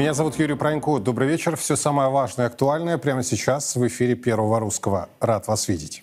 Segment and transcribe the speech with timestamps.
[0.00, 0.98] Меня зовут Юрий Пронько.
[0.98, 1.58] Добрый вечер.
[1.58, 5.10] Все самое важное и актуальное прямо сейчас в эфире Первого Русского.
[5.20, 6.02] Рад вас видеть.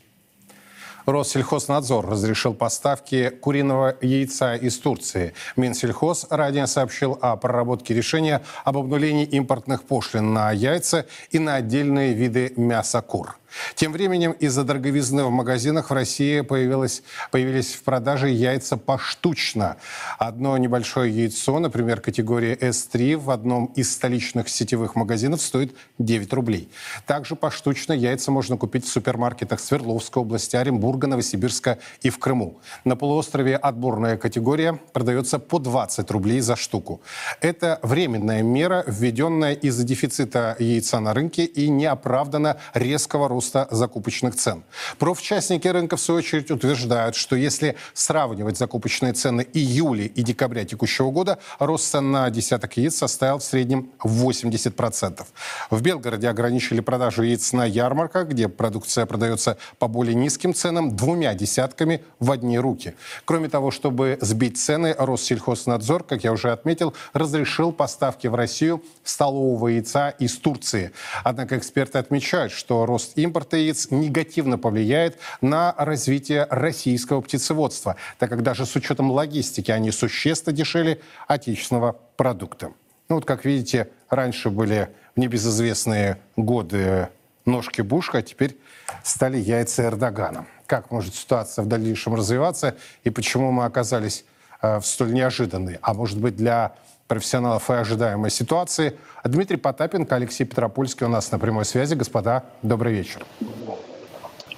[1.08, 5.34] Россельхознадзор разрешил поставки куриного яйца из Турции.
[5.56, 12.14] Минсельхоз ранее сообщил о проработке решения об обнулении импортных пошлин на яйца и на отдельные
[12.14, 13.40] виды мяса кур.
[13.76, 19.78] Тем временем из-за дороговизны в магазинах в России появилось, появились в продаже яйца поштучно.
[20.18, 26.70] Одно небольшое яйцо, например, категории S3 в одном из столичных сетевых магазинов стоит 9 рублей.
[27.06, 32.60] Также поштучно яйца можно купить в супермаркетах Свердловской области, Оренбурга, Новосибирска и в Крыму.
[32.84, 37.02] На полуострове отборная категория продается по 20 рублей за штуку.
[37.42, 44.36] Это временная мера, введенная из-за дефицита яйца на рынке и неоправданно резкого роста роста закупочных
[44.36, 44.64] цен.
[45.00, 51.12] Профучастники рынка, в свою очередь, утверждают, что если сравнивать закупочные цены июля и декабря текущего
[51.12, 55.26] года, рост цен на десяток яиц составил в среднем 80%.
[55.70, 61.34] В Белгороде ограничили продажу яиц на ярмарках, где продукция продается по более низким ценам, двумя
[61.34, 62.96] десятками в одни руки.
[63.26, 69.70] Кроме того, чтобы сбить цены, Россельхознадзор, как я уже отметил, разрешил поставки в Россию столового
[69.70, 70.92] яйца из Турции.
[71.24, 78.30] Однако эксперты отмечают, что рост импорта импорта яиц негативно повлияет на развитие российского птицеводства, так
[78.30, 82.72] как даже с учетом логистики они существенно дешевле отечественного продукта.
[83.10, 87.10] Ну вот, как видите, раньше были небезызвестные годы
[87.46, 88.58] ножки Бушка, а теперь
[89.04, 90.46] стали яйца Эрдогана.
[90.66, 94.26] Как может ситуация в дальнейшем развиваться и почему мы оказались
[94.62, 96.76] э, в столь неожиданной, а может быть для
[97.08, 98.98] профессионалов и ожидаемой ситуации.
[99.24, 101.96] Дмитрий Потапенко, Алексей Петропольский у нас на прямой связи.
[101.96, 103.26] Господа, добрый вечер.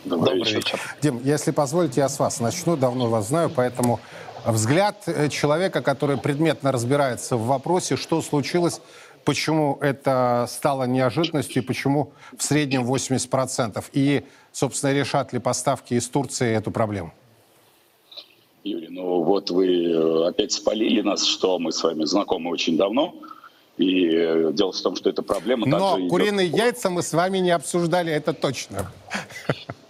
[0.05, 0.55] Добрый, вечер.
[0.55, 0.79] вечер.
[1.01, 2.75] Дим, если позволите, я с вас начну.
[2.75, 3.99] Давно вас знаю, поэтому
[4.45, 8.81] взгляд э, человека, который предметно разбирается в вопросе, что случилось,
[9.25, 13.83] почему это стало неожиданностью и почему в среднем 80%.
[13.91, 17.13] И, собственно, решат ли поставки из Турции эту проблему?
[18.63, 23.15] Юрий, ну вот вы э, опять спалили нас, что мы с вами знакомы очень давно.
[23.77, 25.65] И э, дело в том, что эта проблема...
[25.65, 26.57] Но куриные идет...
[26.57, 28.91] яйца мы с вами не обсуждали, это точно.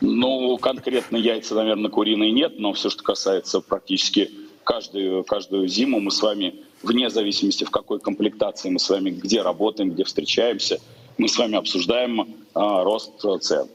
[0.01, 4.29] Ну, конкретно яйца, наверное, куриные нет, но все, что касается практически
[4.63, 6.53] каждую, каждую зиму, мы с вами,
[6.83, 10.79] вне зависимости в какой комплектации мы с вами, где работаем, где встречаемся,
[11.17, 13.67] мы с вами обсуждаем а, рост цен.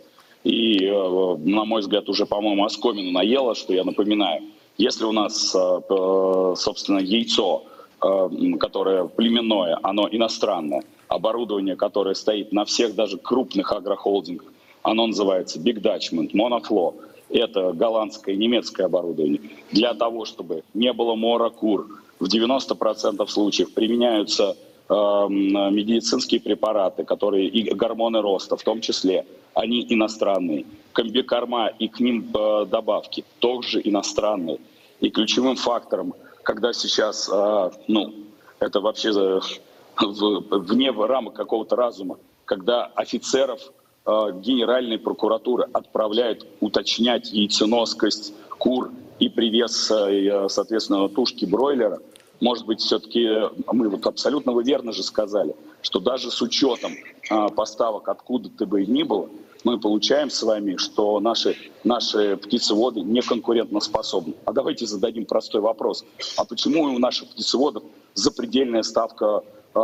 [0.45, 4.43] И, э, на мой взгляд, уже, по-моему, оскомину наело, что я напоминаю,
[4.77, 7.65] если у нас, э, собственно, яйцо,
[8.03, 14.53] э, которое племенное, оно иностранное, оборудование, которое стоит на всех даже крупных агрохолдингах,
[14.83, 16.95] оно называется Big Dutchman, Monoflow,
[17.31, 19.41] это голландское и немецкое оборудование,
[19.71, 21.87] для того, чтобы не было мора кур,
[22.21, 24.55] в 90% случаев применяются э,
[24.89, 29.25] медицинские препараты, которые и гормоны роста в том числе,
[29.55, 34.59] они иностранные комбикорма и к ним э, добавки тоже иностранные.
[35.01, 38.15] И ключевым фактором, когда сейчас, э, ну,
[38.61, 39.41] это вообще э,
[39.97, 43.61] вне рамок какого-то разума, когда офицеров
[44.07, 49.91] Генеральной прокуратуры отправляют уточнять яйценоскость кур и привес,
[50.53, 52.01] соответственно, тушки бройлера,
[52.45, 53.27] может быть, все-таки
[53.73, 56.93] мы вот абсолютно вы верно же сказали, что даже с учетом
[57.57, 59.31] поставок откуда ты бы ни было,
[59.65, 64.35] мы получаем с вами, что наши, наши птицеводы не конкурентоспособны.
[64.45, 66.05] А давайте зададим простой вопрос.
[66.37, 67.83] А почему у наших птицеводов
[68.13, 69.43] запредельная ставка
[69.75, 69.79] э,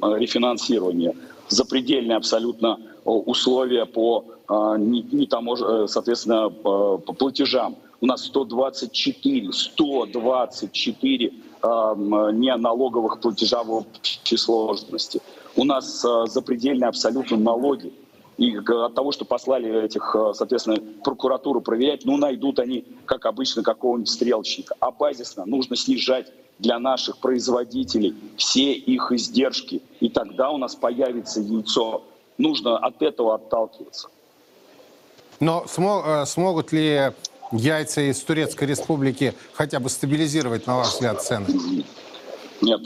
[0.00, 1.14] рефинансирования,
[1.48, 7.76] запредельные абсолютно условия по, э, не, э, соответственно, по, платежам?
[8.00, 11.30] У нас 124, 124 э,
[11.62, 15.20] не налоговых платежа в общей сложности.
[15.56, 17.92] У нас э, запредельные абсолютно налоги.
[18.38, 23.62] И от того, что послали этих, э, соответственно, прокуратуру проверять, ну, найдут они, как обычно,
[23.62, 24.74] какого-нибудь стрелочника.
[24.80, 29.82] А базисно нужно снижать для наших производителей все их издержки.
[30.00, 32.02] И тогда у нас появится яйцо.
[32.38, 34.08] Нужно от этого отталкиваться.
[35.40, 37.12] Но э, смогут ли
[37.52, 41.46] яйца из Турецкой Республики хотя бы стабилизировать, на ваш взгляд, цены?
[42.60, 42.80] Нет.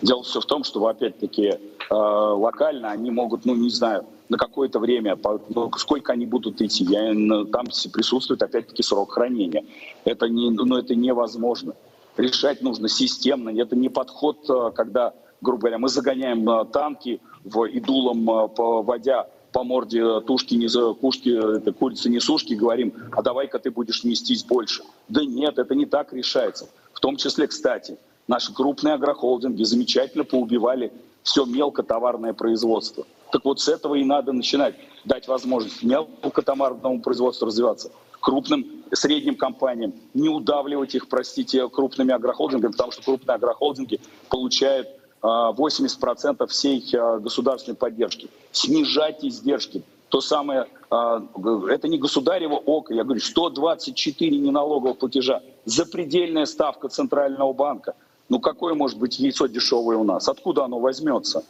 [0.00, 1.58] Дело все в том, что, опять-таки, э,
[1.94, 5.16] локально они могут, ну, не знаю, на какое-то время,
[5.50, 6.84] ну, сколько они будут идти.
[6.84, 7.12] Я,
[7.52, 9.64] там присутствует опять-таки срок хранения.
[10.04, 11.74] Это, не, ну, это невозможно.
[12.16, 13.50] Решать нужно системно.
[13.50, 19.28] Это не подход, э, когда, грубо говоря, мы загоняем э, танки в идулом, э, поводя
[19.52, 24.04] по морде тушки, не за кушки, это курицы не сушки, говорим, а давай-ка ты будешь
[24.04, 24.82] нестись больше.
[25.08, 26.68] Да нет, это не так решается.
[26.92, 33.06] В том числе, кстати, наши крупные агрохолдинги замечательно поубивали все мелкотоварное производство.
[33.30, 37.90] Так вот с этого и надо начинать, дать возможность мелкотоварному производству развиваться,
[38.20, 44.88] крупным, средним компаниям, не удавливать их, простите, крупными агрохолдингами, потому что крупные агрохолдинги получают
[45.22, 48.28] 80% а, всей а, государственной поддержки.
[48.50, 49.82] Снижать издержки.
[50.08, 51.22] То самое, а,
[51.70, 57.94] это не государево око, я говорю, 124 неналоговых платежа, запредельная ставка Центрального банка.
[58.28, 60.28] Ну какое может быть яйцо дешевое у нас?
[60.28, 61.44] Откуда оно возьмется?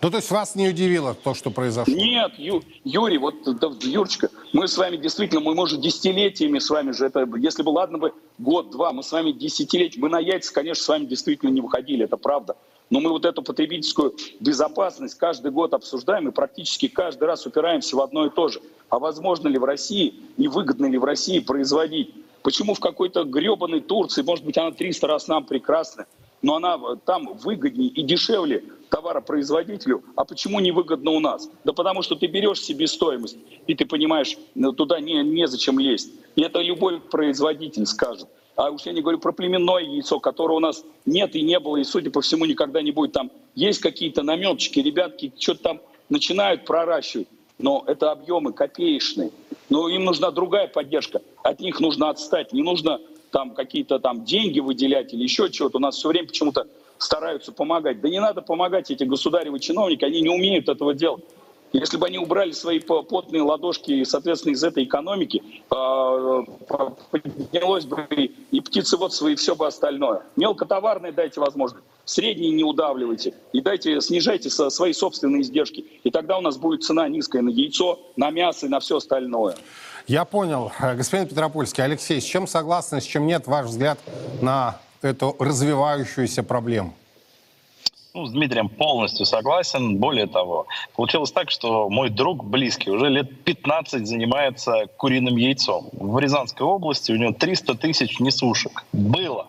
[0.00, 1.94] Ну, то есть вас не удивило то, что произошло?
[1.94, 6.90] Нет, Ю, Юрий, вот, да, Юрочка, мы с вами действительно, мы, может, десятилетиями с вами
[6.92, 10.84] же, это, если бы, ладно бы, год-два, мы с вами десятилетиями, мы на яйца, конечно,
[10.84, 12.56] с вами действительно не выходили, это правда.
[12.90, 18.00] Но мы вот эту потребительскую безопасность каждый год обсуждаем и практически каждый раз упираемся в
[18.00, 18.60] одно и то же.
[18.88, 22.14] А возможно ли в России и выгодно ли в России производить?
[22.42, 26.06] Почему в какой-то гребаной Турции, может быть, она 300 раз нам прекрасна,
[26.42, 31.48] но она там выгоднее и дешевле товаропроизводителю, а почему не выгодно у нас?
[31.64, 36.12] Да потому что ты берешь себестоимость, и ты понимаешь, ну, туда не, незачем лезть.
[36.36, 38.28] И это любой производитель скажет.
[38.56, 41.76] А уж я не говорю про племенное яйцо, которого у нас нет и не было,
[41.76, 43.12] и, судя по всему, никогда не будет.
[43.12, 47.28] Там есть какие-то наметчики, ребятки что-то там начинают проращивать,
[47.58, 49.30] но это объемы копеечные.
[49.70, 51.20] Но им нужна другая поддержка.
[51.42, 52.52] От них нужно отстать.
[52.52, 55.78] Не нужно там какие-то там деньги выделять или еще чего-то.
[55.78, 56.68] У нас все время почему-то
[56.98, 58.00] стараются помогать.
[58.00, 61.24] Да не надо помогать, эти государевы чиновники, они не умеют этого делать.
[61.74, 66.44] Если бы они убрали свои потные ладошки, соответственно, из этой экономики, а,
[67.10, 70.22] поднялось бы и птицеводство, и все бы остальное.
[70.36, 75.84] Мелкотоварные дайте возможность, средние не удавливайте, и дайте, снижайте свои собственные издержки.
[76.04, 79.56] И тогда у нас будет цена низкая на яйцо, на мясо и на все остальное.
[80.06, 80.70] Я понял.
[80.80, 83.98] Господин Петропольский, Алексей, с чем согласны, с чем нет ваш взгляд
[84.40, 86.94] на эту развивающуюся проблему?
[88.16, 89.96] Ну, с Дмитрием полностью согласен.
[89.96, 95.88] Более того, получилось так, что мой друг близкий уже лет 15 занимается куриным яйцом.
[95.92, 98.84] В Рязанской области у него 300 тысяч несушек.
[98.92, 99.48] Было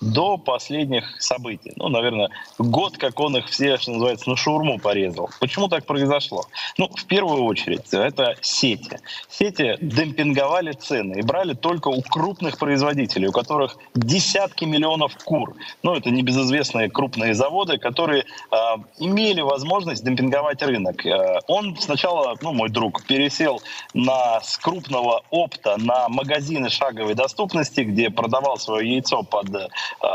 [0.00, 1.72] до последних событий.
[1.76, 5.30] Ну, наверное, год, как он их все, что называется, на шаурму порезал.
[5.40, 6.44] Почему так произошло?
[6.78, 8.98] Ну, в первую очередь, это сети.
[9.28, 15.54] Сети демпинговали цены и брали только у крупных производителей, у которых десятки миллионов кур.
[15.82, 18.56] Ну, это небезызвестные крупные заводы, которые э,
[18.98, 21.04] имели возможность демпинговать рынок.
[21.06, 23.62] Э, он сначала, ну, мой друг, пересел
[23.94, 29.46] на, с крупного опта на магазины шаговой доступности, где продавал свое яйцо под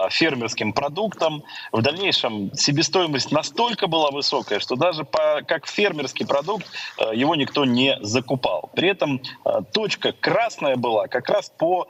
[0.09, 1.44] фермерским продуктам.
[1.71, 6.65] В дальнейшем себестоимость настолько была высокая, что даже по, как фермерский продукт
[6.97, 8.69] э, его никто не закупал.
[8.75, 11.88] При этом э, точка красная была как раз по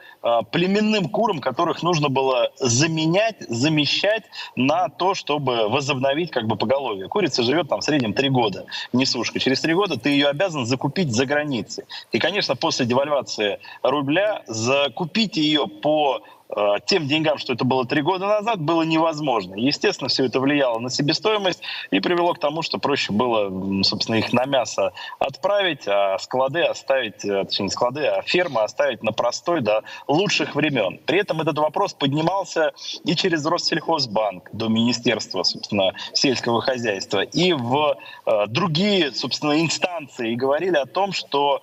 [0.51, 4.23] племенным курам, которых нужно было заменять, замещать
[4.55, 7.07] на то, чтобы возобновить как бы поголовье.
[7.07, 9.39] Курица живет там в среднем три года, несушка.
[9.39, 11.85] Через три года ты ее обязан закупить за границей.
[12.11, 16.21] И, конечно, после девальвации рубля закупить ее по
[16.85, 19.55] тем деньгам, что это было три года назад, было невозможно.
[19.55, 24.33] Естественно, все это влияло на себестоимость и привело к тому, что проще было, собственно, их
[24.33, 29.61] на мясо отправить, а склады оставить, э, точнее, не склады, а фермы оставить на простой
[29.61, 30.99] до лучших времен.
[31.05, 32.73] При этом этот вопрос поднимался
[33.05, 40.35] и через Россельхозбанк до Министерства, собственно, сельского хозяйства, и в э, другие, собственно, инстанции, и
[40.35, 41.61] говорили о том, что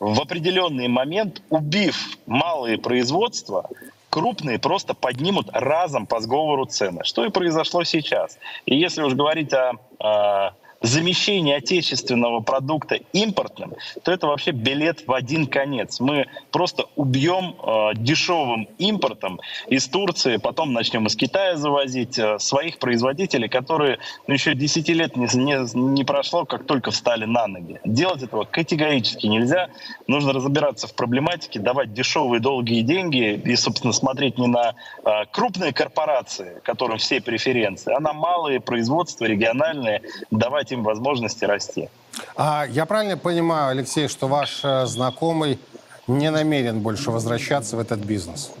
[0.00, 3.68] в определенный момент, убив малые производства,
[4.14, 8.38] крупные просто поднимут разом по сговору цены, что и произошло сейчас.
[8.64, 10.52] И если уж говорить о, о
[10.84, 13.72] замещение отечественного продукта импортным,
[14.02, 15.98] то это вообще билет в один конец.
[15.98, 22.78] Мы просто убьем э, дешевым импортом из Турции, потом начнем из Китая завозить э, своих
[22.78, 27.80] производителей, которые ну, еще 10 лет не, не, не прошло, как только встали на ноги.
[27.84, 29.70] Делать этого категорически нельзя.
[30.06, 35.72] Нужно разбираться в проблематике, давать дешевые долгие деньги и, собственно, смотреть не на э, крупные
[35.72, 41.88] корпорации, которым все преференции, а на малые производства региональные, давать им возможности расти.
[42.36, 45.58] А я правильно понимаю, Алексей, что ваш э, знакомый
[46.06, 48.52] не намерен больше возвращаться в этот бизнес?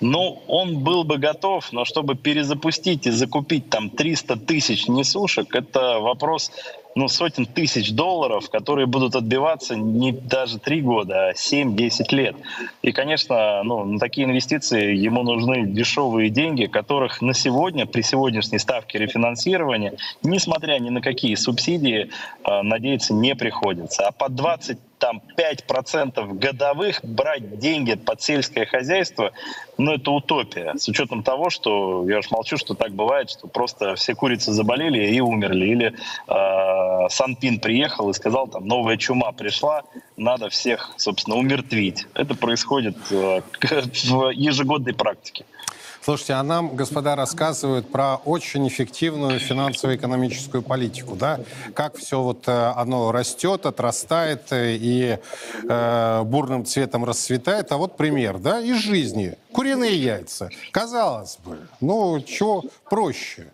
[0.00, 6.00] Ну, он был бы готов, но чтобы перезапустить и закупить там 300 тысяч несушек, это
[6.00, 6.50] вопрос
[6.94, 12.36] ну, сотен тысяч долларов, которые будут отбиваться не даже три года, а 7-10 лет.
[12.82, 18.58] И, конечно, ну, на такие инвестиции ему нужны дешевые деньги, которых на сегодня, при сегодняшней
[18.58, 22.10] ставке рефинансирования, несмотря ни на какие субсидии,
[22.42, 24.06] а, надеяться не приходится.
[24.08, 29.32] А под 20 там 5% годовых брать деньги под сельское хозяйство,
[29.78, 30.74] ну, это утопия.
[30.76, 35.10] С учетом того, что, я уж молчу, что так бывает, что просто все курицы заболели
[35.10, 35.66] и умерли.
[35.66, 35.94] Или
[36.28, 39.82] э, Санпин приехал и сказал, там, новая чума пришла,
[40.16, 42.06] надо всех, собственно, умертвить.
[42.14, 43.40] Это происходит э,
[44.04, 45.46] в ежегодной практике.
[46.02, 51.40] Слушайте, а нам, господа, рассказывают про очень эффективную финансово-экономическую политику, да?
[51.74, 55.18] Как все вот э, оно растет, отрастает э, и
[55.68, 57.70] э, бурным цветом расцветает.
[57.72, 59.36] А вот пример, да, из жизни.
[59.52, 60.48] Куриные яйца.
[60.72, 63.48] Казалось бы, ну, чего проще?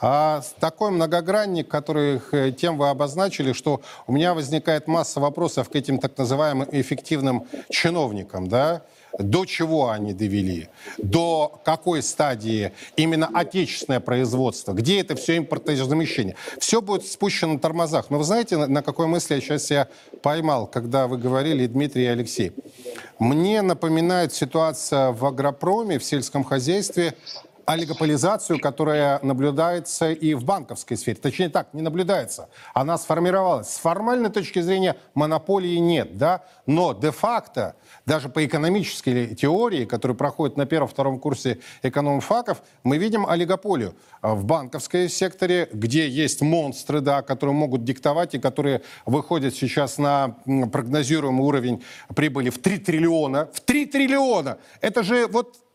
[0.00, 5.74] А такой многогранник, который э, тем вы обозначили, что у меня возникает масса вопросов к
[5.74, 8.82] этим так называемым эффективным чиновникам, да,
[9.18, 16.36] до чего они довели, до какой стадии именно отечественное производство, где это все импортозамещение.
[16.58, 18.10] Все будет спущено на тормозах.
[18.10, 19.88] Но вы знаете, на какой мысли я сейчас я
[20.22, 22.52] поймал, когда вы говорили, Дмитрий и Алексей?
[23.18, 27.14] Мне напоминает ситуация в агропроме, в сельском хозяйстве,
[27.68, 31.18] олигополизацию, которая наблюдается и в банковской сфере.
[31.20, 32.48] Точнее так, не наблюдается.
[32.72, 33.68] Она сформировалась.
[33.68, 40.56] С формальной точки зрения монополии нет, да, но де-факто, даже по экономической теории, которая проходит
[40.56, 47.54] на первом-втором курсе экономфаков, мы видим олигополию в банковской секторе, где есть монстры, да, которые
[47.54, 50.36] могут диктовать и которые выходят сейчас на
[50.72, 51.84] прогнозируемый уровень
[52.16, 53.50] прибыли в 3 триллиона.
[53.52, 54.56] В 3 триллиона!
[54.80, 55.67] Это же вот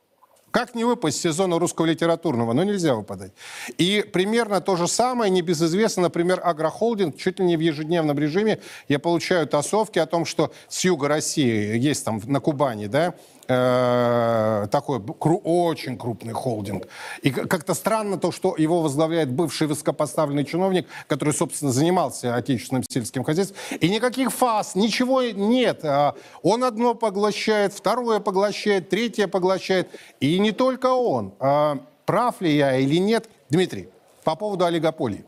[0.54, 2.54] как не выпасть сезона русского литературного?
[2.54, 3.32] Ну, нельзя выпадать.
[3.80, 9.00] И примерно то же самое, небезызвестно, например, агрохолдинг, чуть ли не в ежедневном режиме я
[9.00, 13.16] получаю тасовки о том, что с юга России, есть там на Кубани, да,
[13.48, 16.88] Э, такой кру, очень крупный холдинг.
[17.22, 23.24] И как-то странно то, что его возглавляет бывший высокопоставленный чиновник, который, собственно, занимался отечественным сельским
[23.24, 23.58] хозяйством.
[23.80, 25.82] И никаких фаз, ничего нет.
[25.84, 29.90] А он одно поглощает, второе поглощает, третье поглощает.
[30.22, 31.34] И не только он.
[31.40, 33.30] А прав ли я или нет?
[33.50, 33.90] Дмитрий,
[34.24, 35.26] по поводу олигополии.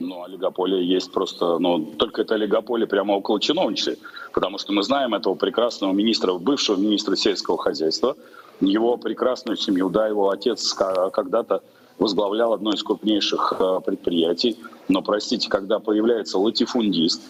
[0.00, 3.96] Ну, олигополия есть просто, ну, только это олигополия прямо около чиновничества,
[4.32, 8.16] потому что мы знаем этого прекрасного министра, бывшего министра сельского хозяйства,
[8.60, 11.62] его прекрасную семью, да, его отец когда-то
[11.98, 17.20] возглавлял одно из крупнейших э, предприятий, но, простите, когда появляется латифундист,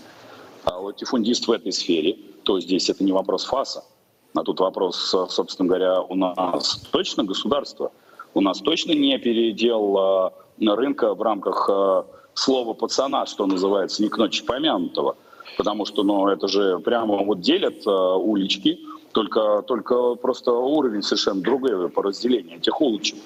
[0.65, 3.85] а латифундист в этой сфере, то здесь это не вопрос ФАСа,
[4.35, 7.93] а тут вопрос, э, собственно говоря, у нас точно государство,
[8.35, 11.71] у нас точно не передел э, рынка в рамках
[12.39, 15.17] слово пацана, что называется, не к ночи помянутого.
[15.57, 18.79] Потому что, ну, это же прямо вот делят э, улички,
[19.13, 23.17] только, только просто уровень совершенно другой по разделению этих улочек.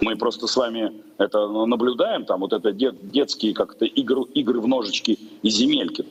[0.00, 4.68] Мы просто с вами это наблюдаем, там вот это дет, детские как-то игры, игры в
[4.68, 6.06] ножички и земельки.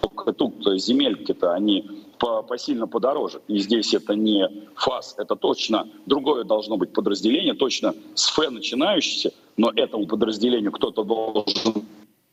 [0.00, 3.40] Только тут земельки-то они по, посильно подороже.
[3.48, 9.32] И здесь это не ФАС, это точно другое должно быть подразделение, точно с Ф начинающееся,
[9.56, 11.84] но этому подразделению кто-то должен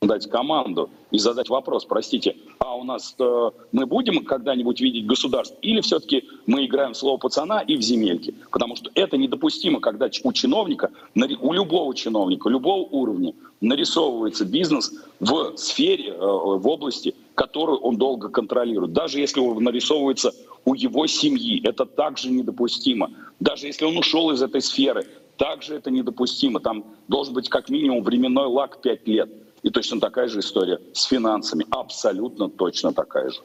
[0.07, 5.57] дать команду и задать вопрос, простите, а у нас э, мы будем когда-нибудь видеть государство,
[5.61, 8.35] или все-таки мы играем в слово пацана и в земельки?
[8.51, 15.55] Потому что это недопустимо, когда у чиновника, у любого чиновника, любого уровня нарисовывается бизнес в
[15.57, 18.93] сфере, э, в области, которую он долго контролирует.
[18.93, 20.33] Даже если он нарисовывается
[20.65, 23.11] у его семьи, это также недопустимо.
[23.39, 26.59] Даже если он ушел из этой сферы, также это недопустимо.
[26.59, 29.29] Там должен быть как минимум временной лак 5 лет.
[29.63, 31.65] И точно такая же история с финансами.
[31.69, 33.39] Абсолютно точно такая же.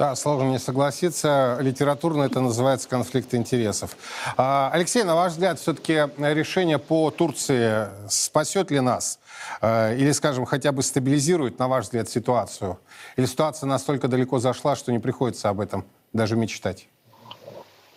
[0.00, 1.58] Да, сложно не согласиться.
[1.60, 3.98] Литературно это называется конфликт интересов.
[4.36, 9.20] А, Алексей, на ваш взгляд, все-таки решение по Турции спасет ли нас?
[9.60, 12.78] А, или, скажем, хотя бы стабилизирует, на ваш взгляд, ситуацию?
[13.16, 16.88] Или ситуация настолько далеко зашла, что не приходится об этом даже мечтать?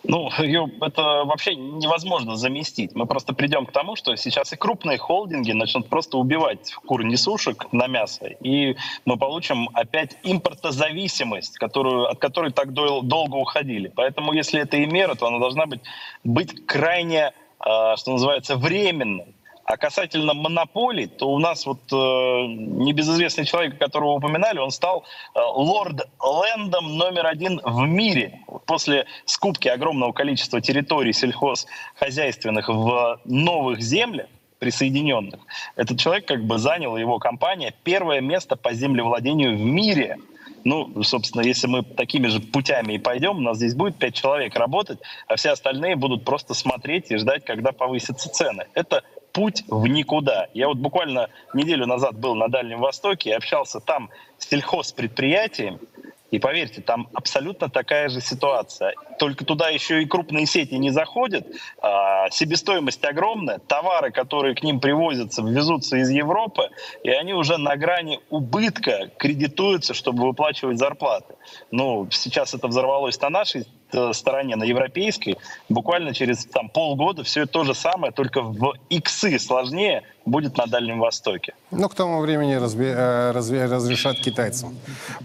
[0.06, 2.94] Ну, ее это вообще невозможно заместить.
[2.94, 7.66] Мы просто придем к тому, что сейчас и крупные холдинги начнут просто убивать кур несушек
[7.72, 13.88] на мясо, и мы получим опять импортозависимость, которую, от которой так дол- долго уходили.
[13.88, 15.80] Поэтому, если это и мера, то она должна быть,
[16.22, 19.33] быть крайне, э, что называется, временной.
[19.64, 25.04] А касательно монополий, то у нас вот э, небезызвестный человек, которого упоминали, он стал
[25.34, 28.40] э, лорд-лендом номер один в мире.
[28.66, 34.26] После скупки огромного количества территорий сельхозхозяйственных в новых землях,
[34.58, 35.40] присоединенных,
[35.76, 40.18] этот человек как бы занял, его компания, первое место по землевладению в мире.
[40.64, 44.56] Ну, собственно, если мы такими же путями и пойдем, у нас здесь будет пять человек
[44.56, 48.66] работать, а все остальные будут просто смотреть и ждать, когда повысятся цены.
[48.72, 49.04] Это
[49.34, 50.46] путь в никуда.
[50.54, 55.80] Я вот буквально неделю назад был на Дальнем Востоке и общался там с сельхозпредприятием,
[56.30, 58.94] И поверьте, там абсолютно такая же ситуация.
[59.18, 61.46] Только туда еще и крупные сети не заходят.
[61.80, 63.58] А, себестоимость огромная.
[63.58, 66.70] Товары, которые к ним привозятся, ввезутся из Европы,
[67.04, 71.34] и они уже на грани убытка кредитуются, чтобы выплачивать зарплаты.
[71.70, 73.66] Ну, сейчас это взорвалось на нашей
[74.12, 75.36] стороне, на европейской,
[75.68, 81.00] буквально через там, полгода все то же самое, только в иксы сложнее будет на Дальнем
[81.00, 81.54] Востоке.
[81.70, 84.76] Ну, к тому времени разби, э, разви, разрешат китайцам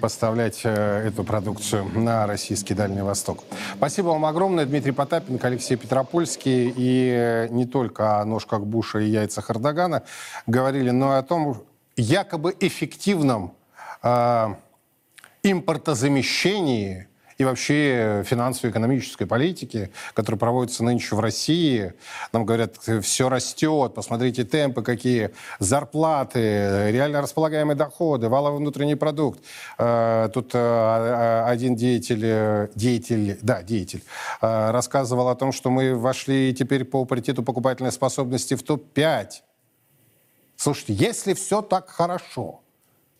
[0.01, 3.43] поставлять э, эту продукцию на российский Дальний Восток.
[3.77, 4.65] Спасибо вам огромное.
[4.65, 6.73] Дмитрий Потапенко, Алексей Петропольский.
[6.75, 10.03] И не только о ножках Буша и яйцах Эрдогана
[10.47, 11.63] говорили, но и о том
[11.95, 13.53] якобы эффективном
[14.03, 14.47] э,
[15.43, 17.08] импортозамещении
[17.39, 21.93] и вообще финансово-экономической политики, которая проводится нынче в России.
[22.33, 29.39] Нам говорят, все растет, посмотрите темпы какие, зарплаты, реально располагаемые доходы, валовый внутренний продукт.
[29.77, 34.03] Э, тут э, один деятель, деятель, да, деятель,
[34.41, 39.29] э, рассказывал о том, что мы вошли теперь по паритету покупательной способности в топ-5.
[40.57, 42.59] Слушайте, если все так хорошо,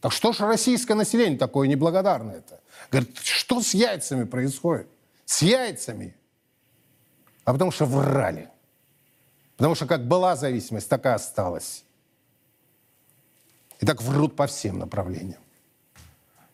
[0.02, 2.60] так что же российское население такое неблагодарное-то?
[2.92, 4.88] Говорит, что с яйцами происходит?
[5.26, 6.16] С яйцами.
[7.46, 8.50] А потому что врали.
[9.58, 11.84] Потому что как была зависимость, так и осталась.
[13.80, 15.42] И так врут по всем направлениям.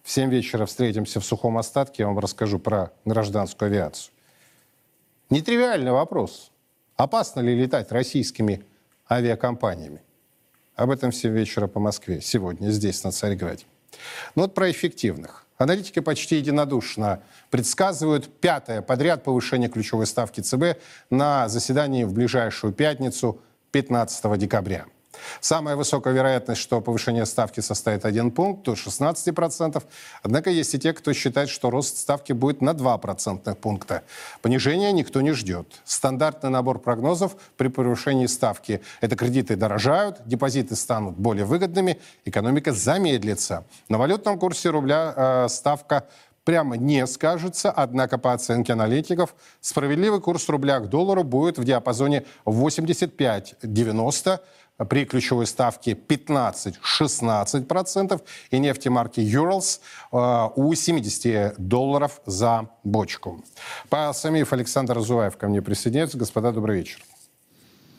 [0.04, 4.14] В 7 вечера встретимся в сухом остатке, я вам расскажу про гражданскую авиацию.
[5.30, 6.52] Нетривиальный вопрос.
[6.96, 8.64] Опасно ли летать российскими
[9.10, 10.02] авиакомпаниями?
[10.76, 12.22] Об этом в 7 вечера по Москве.
[12.22, 13.66] Сегодня здесь, на Царьграде.
[14.36, 15.45] Ну вот про эффективных.
[15.58, 20.78] Аналитики почти единодушно предсказывают пятое подряд повышение ключевой ставки ЦБ
[21.10, 23.42] на заседании в ближайшую пятницу
[23.72, 24.86] 15 декабря.
[25.40, 29.84] Самая высокая вероятность, что повышение ставки составит 1 пункт, до 16%.
[30.24, 34.04] Однако есть и те, кто считает, что рост ставки будет на 2 процентных пункта.
[34.42, 35.68] Понижения никто не ждет.
[35.84, 43.66] Стандартный набор прогнозов при повышении ставки– это кредиты дорожают, депозиты станут более выгодными, экономика замедлится.
[43.90, 46.08] На валютном курсе рубля э, ставка
[46.46, 52.24] прямо не скажется, однако по оценке аналитиков справедливый курс рубля к доллару будет в диапазоне
[52.46, 54.40] 85-90
[54.90, 59.80] при ключевой ставке 15-16% и нефти марки Urals
[60.12, 63.42] э, у 70 долларов за бочку.
[63.90, 66.18] Павел Самиев, Александр Зуаев ко мне присоединяются.
[66.18, 67.00] Господа, добрый вечер.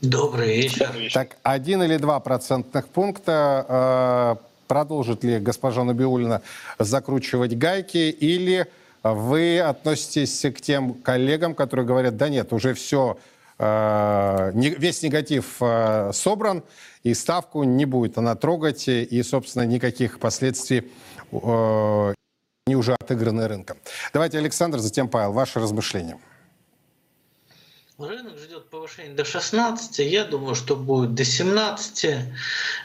[0.02, 0.92] Добрый вечер.
[1.14, 4.36] Так, один или два процентных пункта.
[4.38, 6.42] Э, продолжит ли госпожа Набиулина
[6.78, 8.66] закручивать гайки или
[9.02, 13.16] вы относитесь к тем коллегам, которые говорят, да нет, уже все
[13.58, 16.62] Э, весь негатив э, собран,
[17.04, 20.90] и ставку не будет она трогать, и, собственно, никаких последствий
[21.32, 22.14] э,
[22.66, 23.78] не уже отыграны рынком.
[24.12, 26.18] Давайте, Александр, затем Павел, ваши размышления.
[27.98, 32.06] Рынок ждет повышения до 16, я думаю, что будет до 17.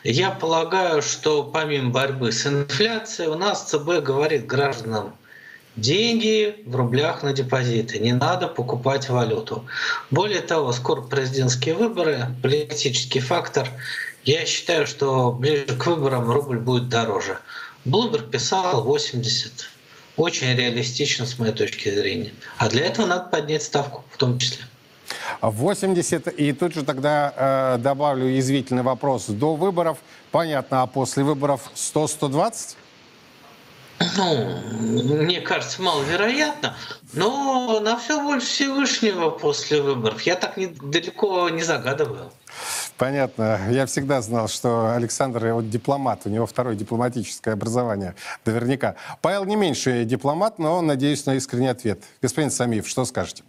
[0.06, 5.14] Я полагаю, что помимо борьбы с инфляцией, у нас ЦБ говорит гражданам,
[5.76, 9.66] деньги в рублях на депозиты, не надо покупать валюту.
[10.12, 13.68] Более того, скоро президентские выборы, политический фактор.
[14.24, 17.38] Я считаю, что ближе к выборам рубль будет дороже.
[17.84, 19.72] Блумберг писал 80.
[20.16, 22.32] Очень реалистично с моей точки зрения.
[22.58, 24.64] А для этого надо поднять ставку в том числе.
[25.42, 26.28] 80.
[26.28, 29.26] И тут же тогда э, добавлю язвительный вопрос.
[29.28, 29.98] До выборов,
[30.32, 32.76] понятно, а после выборов 100-120?
[34.18, 36.76] ну, мне кажется, маловероятно,
[37.14, 42.32] но на все больше Всевышнего после выборов я так не, далеко не загадываю.
[42.98, 43.60] Понятно.
[43.70, 48.96] Я всегда знал, что Александр вот дипломат, у него второе дипломатическое образование, наверняка.
[49.22, 52.04] Павел не меньше дипломат, но надеюсь на искренний ответ.
[52.22, 53.44] Господин Самиев, что скажете?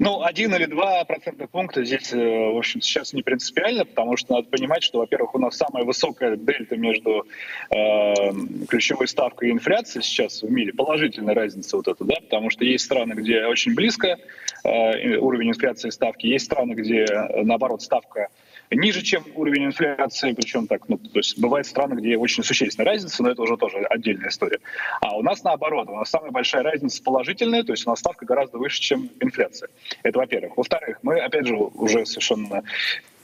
[0.00, 4.36] Ну, один или два процентных пункта здесь, э, в общем, сейчас не принципиально, потому что
[4.36, 7.26] надо понимать, что, во-первых, у нас самая высокая дельта между
[7.70, 8.32] э,
[8.66, 12.86] ключевой ставкой и инфляцией сейчас в мире, положительная разница вот эта, да, потому что есть
[12.86, 14.16] страны, где очень близко
[14.64, 18.28] э, уровень инфляции ставки, есть страны, где, э, наоборот, ставка
[18.70, 23.22] ниже, чем уровень инфляции, причем так, ну, то есть бывают страны, где очень существенная разница,
[23.22, 24.60] но это уже тоже отдельная история.
[25.00, 28.24] А у нас наоборот, у нас самая большая разница положительная, то есть у нас ставка
[28.24, 29.68] гораздо выше, чем инфляция.
[30.02, 30.56] Это во-первых.
[30.56, 32.62] Во-вторых, мы, опять же, уже совершенно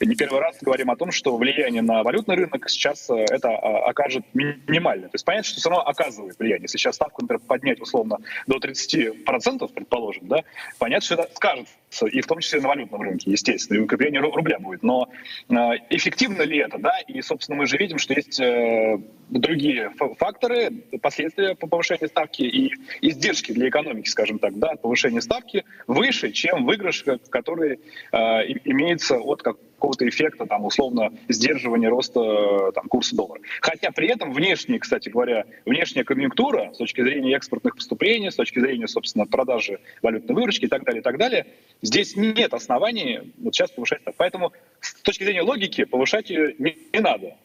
[0.05, 3.89] не первый раз говорим о том, что влияние на валютный рынок сейчас э, это а,
[3.89, 5.09] окажет минимальное.
[5.09, 6.63] То есть понятно, что все равно оказывает влияние.
[6.63, 10.43] Если сейчас ставку, например, поднять условно до 30%, предположим, да,
[10.77, 14.59] понятно, что это скажется, и в том числе на валютном рынке, естественно, и укрепление рубля
[14.59, 14.83] будет.
[14.83, 15.09] Но
[15.49, 15.53] э,
[15.89, 16.99] эффективно ли это, да?
[17.07, 22.73] И, собственно, мы же видим, что есть э, другие факторы, последствия по повышению ставки и
[23.01, 27.79] издержки для экономики, скажем так, да, повышение ставки выше, чем выигрыш, который
[28.11, 33.39] имеется от как какого-то эффекта, там, условно, сдерживания роста там, курса доллара.
[33.61, 38.59] Хотя при этом внешняя, кстати говоря, внешняя конъюнктура с точки зрения экспортных поступлений, с точки
[38.59, 41.45] зрения, собственно, продажи валютной выручки и так далее, и так далее,
[41.81, 44.17] здесь нет оснований вот сейчас повышать ставку.
[44.17, 47.35] Поэтому с точки зрения логики повышать ее не, не надо.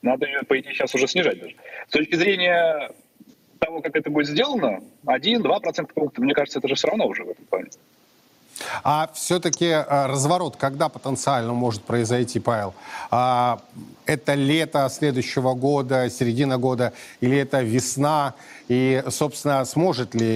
[0.00, 1.54] Надо ее, по идее, сейчас уже снижать даже.
[1.88, 2.90] С точки зрения
[3.58, 7.30] того, как это будет сделано, 1-2% пункта, мне кажется, это же все равно уже в
[7.30, 7.68] этом плане.
[8.82, 12.74] А все-таки э, разворот когда потенциально может произойти, Павел?
[13.10, 13.60] А,
[14.06, 18.34] это лето следующего года, середина года, или это весна?
[18.68, 20.26] И, собственно, сможет ли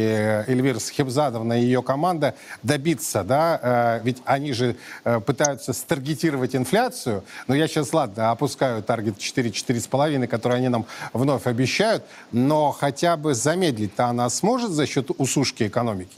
[0.47, 3.61] Эльвира Схебзадовна и ее команда добиться, да?
[3.63, 10.27] Э, ведь они же э, пытаются старгетировать инфляцию, но я сейчас, ладно, опускаю таргет 4-4,5,
[10.27, 16.17] который они нам вновь обещают, но хотя бы замедлить-то она сможет за счет усушки экономики?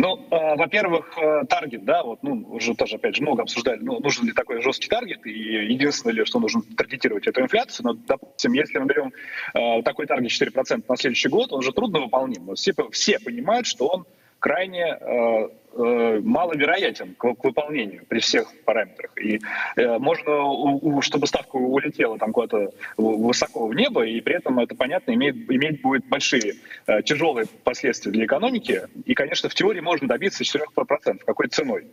[0.00, 3.98] Ну, э, во-первых, э, таргет, да, вот, ну, уже тоже, опять же, много обсуждали, ну,
[3.98, 8.52] нужен ли такой жесткий таргет, и единственное ли, что нужно таргетировать эту инфляцию, но, допустим,
[8.52, 9.12] если мы берем
[9.54, 13.88] э, такой таргет 4% на следующий год, он же трудно выполним, все, все понимают, что
[13.88, 14.06] он
[14.38, 19.10] крайне э, маловероятен к, к выполнению при всех параметрах.
[19.20, 19.40] И
[19.76, 24.74] э, можно, у, чтобы ставка улетела там куда-то высоко в небо, и при этом это,
[24.74, 26.54] понятно, имеет, иметь будет большие
[26.86, 28.82] э, тяжелые последствия для экономики.
[29.04, 31.18] И, конечно, в теории можно добиться 4%.
[31.24, 31.86] Какой ценой?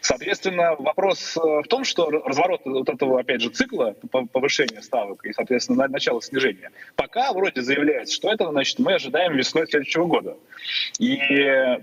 [0.00, 3.94] Соответственно, вопрос э, в том, что разворот вот этого, опять же, цикла
[4.32, 9.66] повышения ставок и, соответственно, начало снижения, пока вроде заявляется, что это, значит, мы ожидаем весной
[9.66, 10.36] следующего года.
[10.98, 11.16] И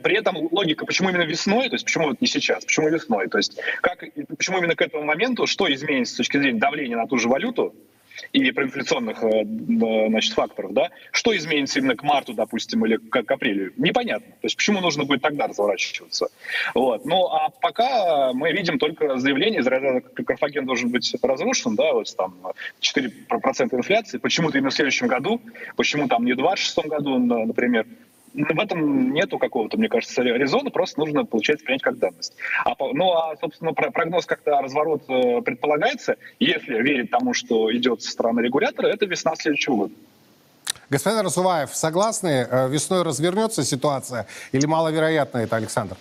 [0.03, 3.37] при этом логика, почему именно весной, то есть почему вот не сейчас, почему весной, то
[3.37, 4.03] есть как,
[4.37, 7.75] почему именно к этому моменту, что изменится с точки зрения давления на ту же валюту,
[8.31, 9.43] и проинфляционных э,
[10.09, 14.27] значит, факторов, да, что изменится именно к марту, допустим, или к, к апрелю, непонятно.
[14.27, 16.27] То есть почему нужно будет тогда разворачиваться.
[16.73, 17.05] Вот.
[17.05, 22.07] Ну, а пока мы видим только заявление из разряда Карфаген должен быть разрушен, да, вот
[22.15, 22.35] там
[22.81, 25.41] 4% инфляции, почему-то именно в следующем году,
[25.75, 27.85] почему там не в 2026 году, например,
[28.35, 32.33] в этом нету какого-то, мне кажется, резона, просто нужно, получается, принять как данность.
[32.65, 38.11] А, ну, а, собственно, прогноз, когда разворот э, предполагается, если верить тому, что идет со
[38.11, 39.93] стороны регулятора, это весна следующего года.
[40.89, 45.97] Господин Разуваев, согласны, э, весной развернется ситуация или маловероятно это, Александр?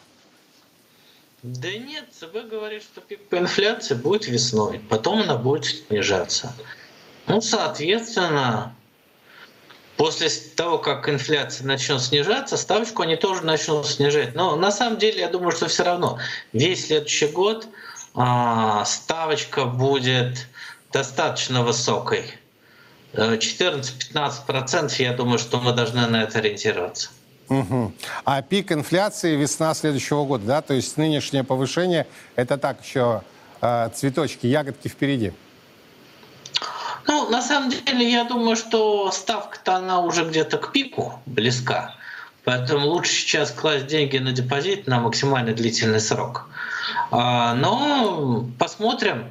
[1.43, 6.55] Да нет, ЦБ говорит, что пик по инфляции будет весной, потом она будет снижаться.
[7.27, 8.75] Ну, соответственно,
[9.97, 14.35] после того, как инфляция начнет снижаться, ставочку они тоже начнут снижать.
[14.35, 16.19] Но на самом деле, я думаю, что все равно
[16.53, 17.67] весь следующий год
[18.15, 20.47] а, ставочка будет
[20.93, 22.25] достаточно высокой.
[23.15, 27.11] 14-15%, я думаю, что мы должны на это ориентироваться.
[27.49, 27.93] Угу.
[28.25, 30.63] А пик инфляции весна следующего года, да?
[30.63, 33.23] То есть нынешнее повышение, это так еще
[33.61, 35.33] э, цветочки, ягодки впереди.
[37.07, 41.95] Ну, на самом деле, я думаю, что ставка-то она уже где-то к пику близка.
[42.45, 46.49] Поэтому лучше сейчас класть деньги на депозит на максимально длительный срок.
[47.11, 49.27] А, но посмотрим.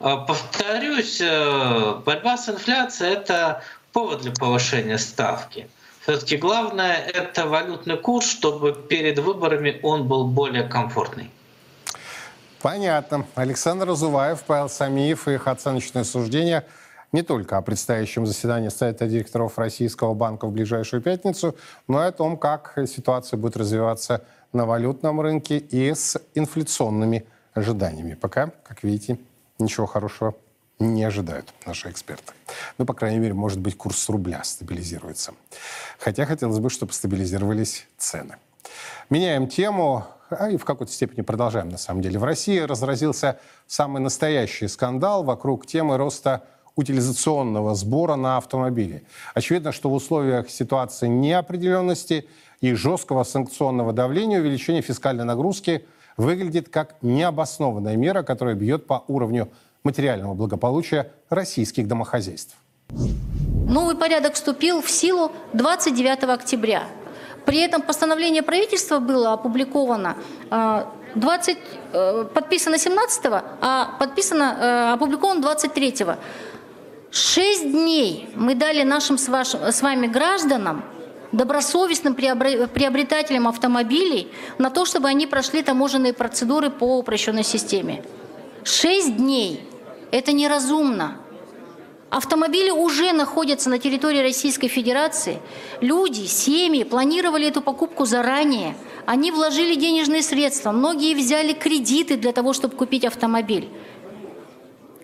[0.00, 3.62] А, повторюсь, э, борьба с инфляцией– это
[3.92, 5.68] повод для повышения ставки.
[6.02, 11.30] Все-таки главное– это валютный курс, чтобы перед выборами он был более комфортный.
[12.60, 13.26] Понятно.
[13.34, 16.64] Александр Разуваев, Павел Самиев и их оценочное суждение–
[17.12, 22.12] не только о предстоящем заседании Совета директоров Российского банка в ближайшую пятницу, но и о
[22.12, 28.14] том, как ситуация будет развиваться на валютном рынке и с инфляционными ожиданиями.
[28.14, 29.18] Пока, как видите,
[29.58, 30.34] ничего хорошего
[30.78, 32.32] не ожидают наши эксперты.
[32.78, 35.34] Ну, по крайней мере, может быть, курс рубля стабилизируется.
[35.98, 38.36] Хотя хотелось бы, чтобы стабилизировались цены.
[39.10, 42.18] Меняем тему, а и в какой-то степени продолжаем, на самом деле.
[42.18, 46.44] В России разразился самый настоящий скандал вокруг темы роста
[46.78, 49.02] утилизационного сбора на автомобили.
[49.34, 52.28] Очевидно, что в условиях ситуации неопределенности
[52.60, 55.84] и жесткого санкционного давления увеличение фискальной нагрузки
[56.16, 59.48] выглядит как необоснованная мера, которая бьет по уровню
[59.82, 62.56] материального благополучия российских домохозяйств.
[63.68, 66.84] Новый порядок вступил в силу 29 октября.
[67.44, 70.16] При этом постановление правительства было опубликовано
[71.14, 71.58] 20,
[71.92, 76.16] э, подписано 17-го, а подписано, э, опубликовано 23-го.
[77.18, 80.84] Шесть дней мы дали нашим с, вашим, с вами гражданам,
[81.32, 84.28] добросовестным приобретателям автомобилей,
[84.58, 88.04] на то, чтобы они прошли таможенные процедуры по упрощенной системе.
[88.62, 89.68] Шесть дней.
[90.12, 91.16] Это неразумно.
[92.08, 95.40] Автомобили уже находятся на территории Российской Федерации.
[95.80, 98.76] Люди, семьи планировали эту покупку заранее.
[99.06, 100.70] Они вложили денежные средства.
[100.70, 103.68] Многие взяли кредиты для того, чтобы купить автомобиль.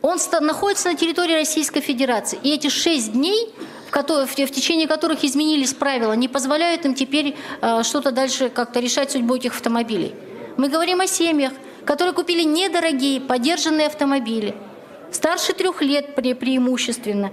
[0.05, 2.39] Он находится на территории Российской Федерации.
[2.43, 3.55] И эти шесть дней,
[3.91, 9.37] в, течение которых изменились правила, не позволяют им теперь э, что-то дальше как-то решать судьбу
[9.37, 10.15] этих автомобилей.
[10.59, 11.55] Мы говорим о семьях,
[11.87, 14.55] которые купили недорогие, подержанные автомобили–
[15.11, 17.31] старше трех лет пре преимущественно.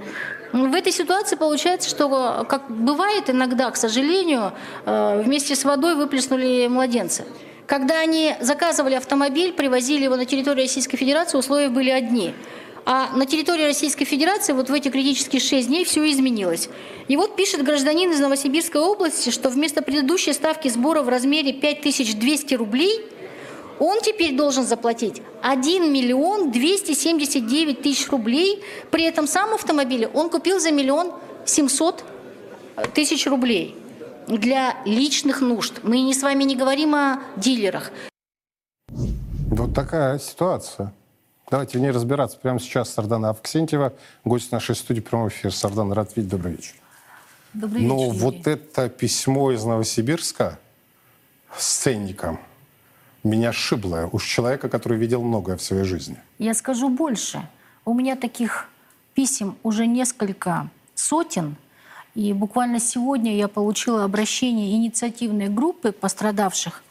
[0.54, 4.54] В этой ситуации получается, что, как бывает иногда, к сожалению,
[4.86, 7.24] э, вместе с водой выплеснули младенца.
[7.68, 12.34] Когда они заказывали автомобиль, привозили его на территорию Российской Федерации, условия были одни.
[12.86, 16.70] А на территории Российской Федерации вот в эти критические шесть дней все изменилось.
[17.08, 22.56] И вот пишет гражданин из Новосибирской области, что вместо предыдущей ставки сбора в размере 5200
[22.56, 23.06] рублей–
[23.82, 28.62] он теперь должен заплатить 1 миллион 279 тысяч рублей.
[28.92, 31.12] При этом сам автомобиль он купил за миллион
[31.46, 32.04] 700
[32.94, 33.76] тысяч рублей
[34.28, 35.82] для личных нужд.
[35.84, 37.92] Мы не с вами не говорим о дилерах.
[38.90, 40.94] Вот такая ситуация.
[41.50, 42.38] Давайте в ней разбираться.
[42.38, 45.52] Прямо сейчас Сардана Авксентьева, гость нашей студии прямого эфира.
[45.52, 46.32] Сардана, рад видеть.
[46.32, 46.76] Добрый вечер.
[47.54, 48.20] Добрый вечер, Но Юрий.
[48.20, 50.60] вот это письмо из Новосибирска
[51.58, 52.40] с ценником–
[53.24, 54.10] меня шибло.
[54.12, 56.18] Уж человека, который видел многое в своей жизни.
[56.40, 57.48] Я скажу больше.
[57.86, 58.68] У меня таких
[59.14, 61.56] писем уже несколько сотен.
[62.14, 66.84] И буквально сегодня я получила обращение инициативной группы пострадавших.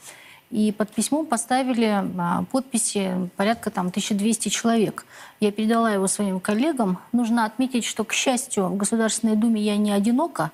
[0.51, 5.07] И под письмом поставили а, подписи порядка там 1200 человек.
[5.39, 6.99] Я передала его своим коллегам.
[7.13, 10.51] Нужно отметить, что, к счастью, в Государственной Думе я не одинока.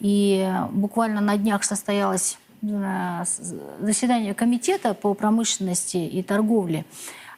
[0.00, 6.84] И буквально на днях состоялась заседание комитета по промышленности и торговле.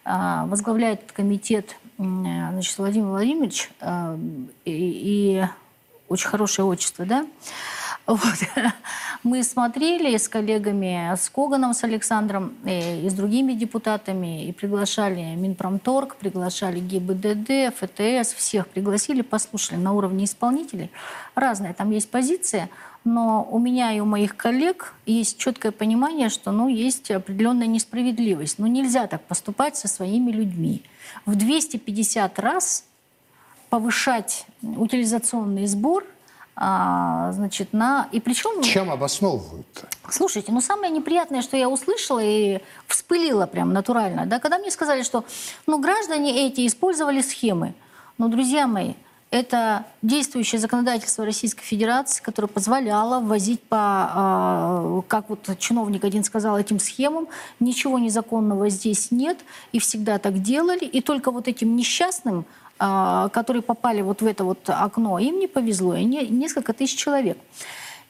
[0.04, 4.18] А, возглавляет комитет значит, Владимир Владимирович а,
[4.64, 5.44] и
[6.10, 7.26] очень хорошее отчество, да?
[8.06, 8.20] Вот.
[9.22, 15.34] Мы смотрели с коллегами, с Коганом, с Александром и, и с другими депутатами, и приглашали
[15.36, 20.90] Минпромторг, приглашали ГИБДД, ФТС, всех пригласили, послушали на уровне исполнителей.
[21.34, 22.68] Разная там есть позиция–
[23.04, 28.58] но у меня и у моих коллег есть четкое понимание, что ну, есть определенная несправедливость.
[28.58, 30.82] Ну, нельзя так поступать со своими людьми.
[31.24, 32.84] В 250 раз
[33.70, 36.04] повышать утилизационный сбор
[36.56, 38.08] а, значит, на...
[38.12, 38.60] И причем...
[38.62, 39.66] Чем обосновывают?
[40.10, 45.02] Слушайте, ну самое неприятное, что я услышала и вспылила прям натурально, да, когда мне сказали,
[45.02, 45.24] что
[45.66, 47.72] ну, граждане эти использовали схемы.
[48.18, 48.92] Но, друзья мои,
[49.30, 56.58] это действующее законодательство Российской Федерации, которое позволяло ввозить по, а, как вот чиновник один сказал,
[56.58, 57.28] этим схемам.
[57.60, 59.38] Ничего незаконного здесь нет,
[59.72, 60.84] и всегда так делали.
[60.84, 62.44] И только вот этим несчастным,
[62.80, 67.36] которые попали вот в это вот окно, им не повезло, и несколько тысяч человек.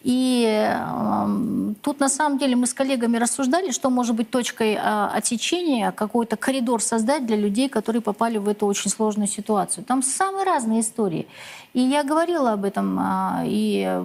[0.03, 4.79] И э, тут на самом деле мы с коллегами рассуждали, что может быть точкой э,
[4.79, 9.85] отсечения, какой-то коридор создать для людей, которые попали в эту очень сложную ситуацию.
[9.85, 11.27] Там самые разные истории.
[11.75, 14.01] И я говорила об этом, э, и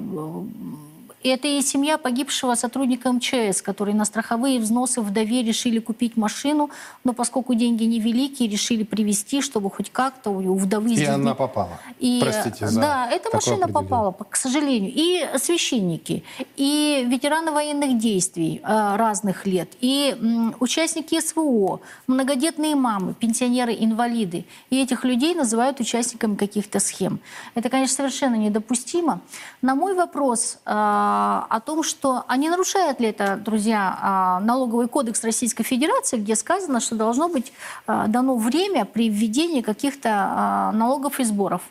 [1.29, 6.69] это и семья погибшего сотрудника МЧС, которые на страховые взносы вдове решили купить машину,
[7.03, 10.93] но поскольку деньги невеликие, решили привезти, чтобы хоть как-то у вдовы...
[10.93, 11.79] И она попала.
[11.99, 14.91] И, Простите за Да, эта машина попала, к сожалению.
[14.93, 16.23] И священники,
[16.55, 20.15] и ветераны военных действий э, разных лет, и
[20.59, 24.45] участники СВО, многодетные мамы, пенсионеры, инвалиды.
[24.69, 27.19] И этих людей называют участниками каких-то схем.
[27.55, 29.21] Это, конечно, совершенно недопустимо.
[29.61, 31.14] На мой вопрос э,
[31.49, 36.35] о том, что, а не нарушает ли это, друзья, а, налоговый кодекс Российской Федерации, где
[36.35, 37.53] сказано, что должно быть
[37.87, 41.61] а, дано время при введении каких-то а, налогов и сборов.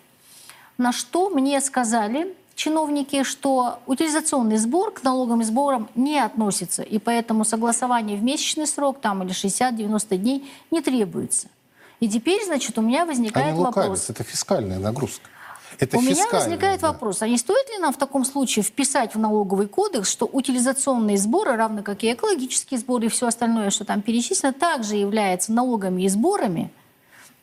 [0.79, 6.99] На что мне сказали чиновники, что утилизационный сбор к налогам и сборам не относится, и
[6.99, 11.49] поэтому согласование в месячный срок там, или 60-90 дней не требуется.
[12.01, 14.11] И теперь, значит, у меня возникает Они вопрос.
[14.11, 15.29] Это фискальная нагрузка.
[15.79, 16.89] Это У меня возникает да.
[16.89, 21.19] вопрос, а не стоит ли нам в таком случае вписать в налоговый кодекс, что утилизационные
[21.19, 26.03] сборы, равно как и экологические сборы и все остальное, что там перечислено, также являются налогами
[26.03, 26.71] и сборами,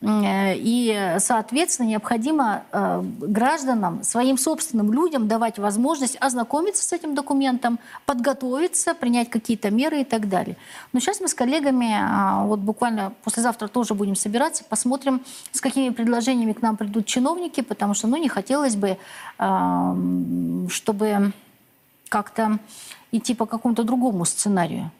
[0.04, 8.94] И, соответственно, необходимо э, гражданам, своим собственным людям давать возможность ознакомиться с этим документом, подготовиться,
[8.94, 10.56] принять какие-то меры и так далее.
[10.92, 15.90] Но сейчас мы с коллегами, а, вот буквально послезавтра тоже будем собираться, посмотрим, с какими
[15.90, 18.98] предложениями к нам придут чиновники, потому что, ну, не хотелось бы,
[20.68, 21.32] чтобы
[22.08, 22.58] как-то
[23.12, 24.90] идти по какому-то другому сценарию.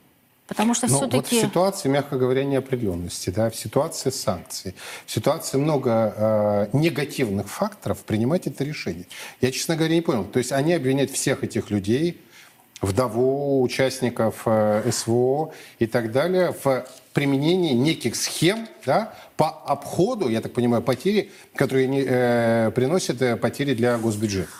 [0.46, 1.40] Потому что Ну, вот в все-таки...
[1.40, 4.74] ситуации, мягко говоря, неопределенности, да, в ситуации санкций,
[5.06, 9.06] в ситуации много э, негативных факторов принимать это решение.
[9.40, 10.24] Я, честно говоря, не понял.
[10.24, 12.20] То есть они обвиняют всех этих людей,
[12.82, 20.40] вдову, участников э, СВО и так далее в применении неких схем да, по обходу, я
[20.40, 24.50] так понимаю, потери, которые э, приносят э, потери для госбюджета.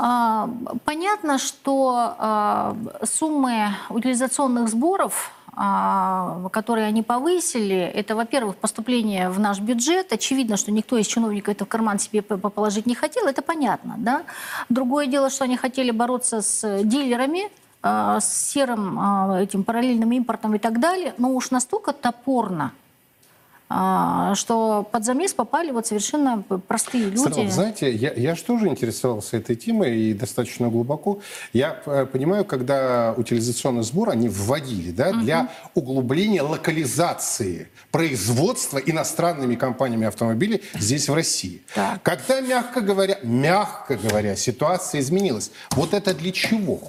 [0.00, 0.48] А,
[0.84, 9.58] Понятно, что а, суммы утилизационных сборов, а, которые они повысили, это, во-первых, поступление в наш
[9.58, 10.12] бюджет.
[10.12, 13.96] Очевидно, что никто из чиновников это в карман себе положить не хотел, это понятно.
[13.98, 14.22] Да?
[14.68, 17.50] Другое дело, что они хотели бороться с дилерами,
[17.82, 22.72] с серым этим параллельным импортом и так далее, но уж настолько топорно,
[23.68, 27.18] что под замес попали вот совершенно простые люди.
[27.18, 31.20] Странно, знаете, я, я же тоже интересовался этой темой и достаточно глубоко.
[31.52, 40.06] Я э, понимаю, когда утилизационный сбор они вводили да, для углубления локализации производства иностранными компаниями
[40.06, 41.62] автомобилей здесь, в России.
[41.74, 42.02] Так.
[42.02, 46.80] Когда, мягко говоря, мягко говоря, ситуация изменилась, вот это для чего?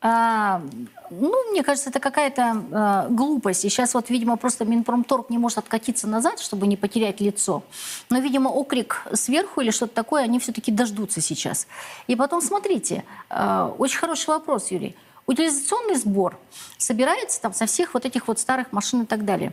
[0.00, 0.62] А,
[1.10, 3.64] ну, мне кажется, это какая-то э, глупость.
[3.64, 7.64] И сейчас вот, видимо, просто Минпромторг не может откатиться назад, чтобы не потерять лицо.
[8.08, 11.66] Но, видимо, окрик сверху или что-то такое, они все-таки дождутся сейчас.
[12.06, 14.94] И потом, смотрите, э, очень хороший вопрос, Юрий.
[15.26, 16.38] Утилизационный сбор
[16.78, 19.52] собирается там со всех вот этих вот старых машин и так далее.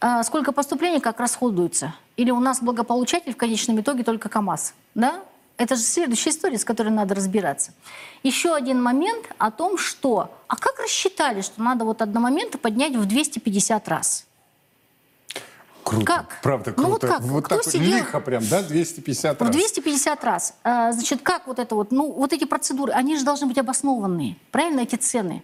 [0.00, 1.94] А сколько поступлений, как расходуется?
[2.16, 4.74] Или у нас благополучатель в конечном итоге только КАМАЗ?
[4.94, 5.22] Да?
[5.56, 7.72] Это же следующая история, с которой надо разбираться.
[8.24, 10.34] Еще один момент о том, что...
[10.48, 14.26] А как рассчитали, что надо вот одномоментно поднять в 250 раз?
[15.84, 16.06] Круто.
[16.06, 16.40] Как?
[16.42, 17.06] Правда, Ну круто.
[17.06, 17.20] вот как?
[17.22, 19.50] Вот Кто так сидел- лихо прям, да, 250 В раз.
[19.50, 20.54] 250 раз.
[20.64, 21.92] А, Значит, как вот это вот?
[21.92, 24.36] Ну, вот эти процедуры, они же должны быть обоснованные.
[24.50, 25.42] Правильно, эти цены?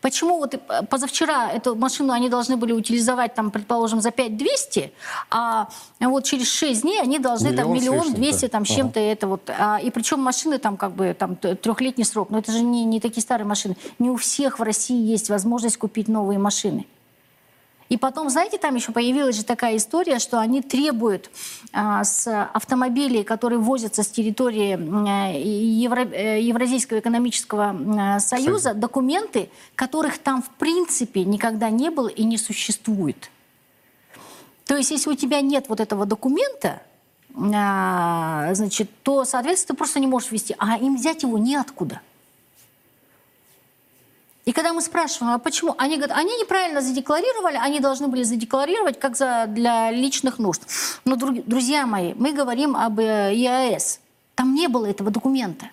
[0.00, 0.54] Почему вот
[0.88, 4.92] позавчера эту машину они должны были утилизовать, там, предположим, за 5200,
[5.30, 5.68] а
[6.00, 8.76] вот через 6 дней они должны там Миллион с миллион двести там с Ага.
[8.76, 9.50] чем-то это вот.
[9.50, 12.30] А, и причем машины там как бы там трехлетний срок.
[12.30, 13.76] Но это же не, не такие старые машины.
[13.98, 16.86] Не у всех в России есть возможность купить новые машины.
[17.90, 21.28] И потом, знаете, там еще появилась же такая история, что они требуют
[21.72, 29.50] а, с автомобилей, которые возятся с территории э, Евро- э, Евразийского экономического м, союза, документы,
[29.74, 33.28] которых там в принципе никогда не было и не существует.
[34.66, 36.82] То есть, если у тебя нет вот этого документа,
[37.34, 40.54] а, значит, то, соответственно, ты просто не можешь вести.
[40.58, 42.00] А им взять его неоткуда.
[44.46, 45.74] И когда мы спрашиваем, а почему?
[45.78, 50.62] Они говорят, они неправильно задекларировали, они должны были задекларировать как за, для личных нужд.
[51.04, 54.00] Но, друзья мои, мы говорим об э, ИАС.
[54.34, 55.66] Там не было этого документа.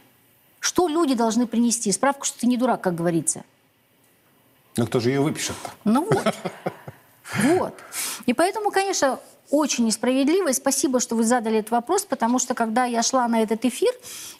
[0.60, 1.92] Что люди должны принести?
[1.92, 3.44] Справку, что ты не дурак, как говорится.
[4.76, 5.72] Ну кто же ее выпишет-то?
[5.86, 6.36] Ну вот.
[7.44, 7.74] Вот.
[8.26, 10.50] И поэтому, конечно, очень несправедливо.
[10.50, 13.92] И спасибо, что вы задали этот вопрос, потому что, когда я шла на этот эфир,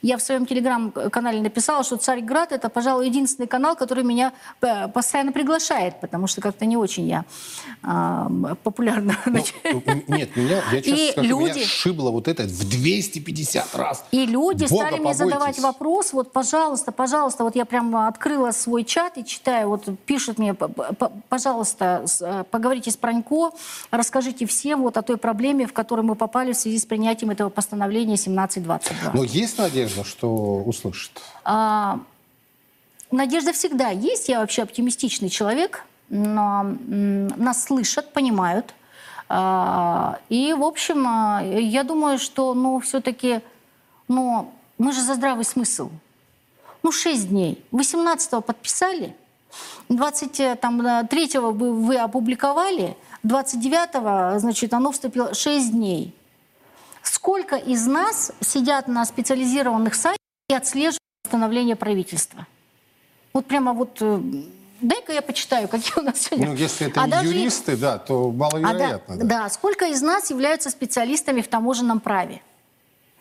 [0.02, 5.32] я в своем телеграм-канале написала, что «Царьград»— это, пожалуй, единственный канал, который меня э, постоянно
[5.32, 7.26] приглашает, потому что как-то не очень я
[7.84, 8.30] а,
[8.64, 9.16] популярна.
[9.26, 9.44] Ну,
[9.86, 14.04] м- нет, меня, я честно И скажу, меня люди- шибло вот это в 250 раз.
[14.12, 15.64] И люди Бога стали мне задавать побойтесь.
[15.64, 20.54] вопрос, вот, пожалуйста, пожалуйста, вот я прямо открыла свой чат и читаю, вот пишут мне,
[20.54, 23.52] «П- п- пожалуйста, э, поговорите с Пронько,
[23.92, 27.50] расскажите всем вот о той проблеме, в которую мы попали в связи с принятием этого
[27.50, 29.12] постановления 1722.
[29.14, 31.12] Но есть надежда, что услышат?
[31.44, 32.00] А,
[33.12, 34.28] Надежда всегда есть.
[34.30, 38.74] Я вообще оптимистичный человек, но нас слышат, понимают.
[39.30, 43.42] А, И, в общем, а, я думаю, что, ну, все-таки,
[44.08, 45.90] ну, мы же за здравый смысл.
[46.84, 47.64] Ну, 6 дней.
[47.72, 49.16] 18-го подписали,
[49.90, 52.96] 23-го вы, вы опубликовали,
[53.28, 56.16] 29-го, значит, оно вступило 6 дней.
[57.04, 60.20] Сколько из нас сидят на специализированных сайтах
[60.50, 62.48] и отслеживают становление правительства?
[63.34, 63.98] Вот прямо вот...
[64.02, 64.20] э,
[64.82, 66.48] Дай-ка я почитаю, какие у нас сегодня...
[66.50, 69.18] Ну, если это А не даже юристы, да, то а, да, маловероятно.
[69.18, 69.26] да.
[69.26, 72.42] да, сколько из нас являются специалистами в таможенном праве?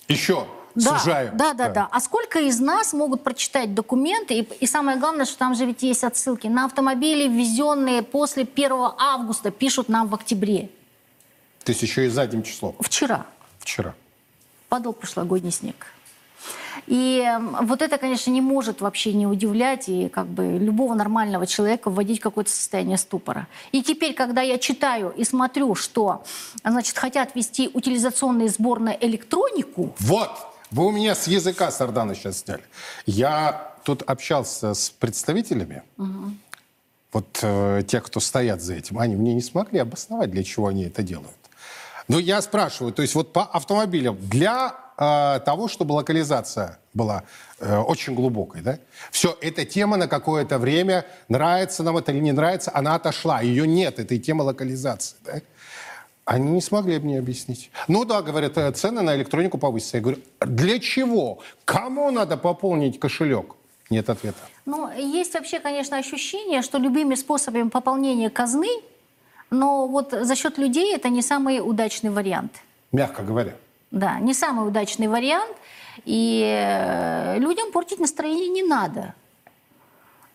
[0.09, 0.47] Еще
[0.77, 1.33] Да, сужаю.
[1.35, 1.89] да, да, да.
[1.91, 4.35] А сколько из нас могут прочитать документы?
[4.35, 8.73] И, и самое главное, что там же ведь есть отсылки на автомобили, ввезенные после 1
[8.99, 10.71] августа, пишут нам в октябре.
[11.65, 12.77] То есть еще и задним числом.
[12.79, 13.27] Вчера
[13.59, 13.95] Вчера.
[14.69, 15.87] падал прошлогодний снег.
[16.87, 17.27] И
[17.63, 22.21] вот это, конечно, не может вообще не удивлять и как бы любого нормального человека вводить
[22.21, 23.49] в какое-то состояние ступора.
[23.73, 26.23] И теперь, когда я читаю и смотрю, что,
[26.63, 30.31] значит, хотят ввести утилизационный сбор на электронику, Вот!
[30.71, 32.63] Вы у меня с языка Сардана сейчас сняли.
[33.07, 35.83] Я тут общался с представителями,
[37.13, 38.99] вот э, тех, кто стоят за этим.
[38.99, 41.31] Они мне не смогли обосновать, для чего они это делают.
[42.09, 47.23] Но я спрашиваю, то есть вот по автомобилям для э, того, чтобы локализация была
[47.59, 48.79] э, очень глубокой, да?
[49.11, 53.41] Все, эта тема на какое-то время, нравится нам это или не нравится, она отошла.
[53.41, 55.41] Ее нет, этой темы локализации, да?
[56.27, 57.71] Они не смогли мне объяснить.
[57.87, 59.99] Ну да, говорят, э, цены на электронику повысятся.
[59.99, 61.39] Я говорю, для чего?
[61.65, 63.55] Кому надо пополнить кошелек?
[63.91, 64.41] Нет ответа.
[64.67, 68.69] Ну, есть вообще, конечно, ощущение, что любыми способами пополнения казны,
[69.51, 72.53] но вот за счет людей это не самый удачный вариант.
[72.91, 73.53] Мягко говоря.
[73.93, 75.57] Да, не самый удачный вариант.
[76.05, 79.15] И э, людям портить настроение не надо.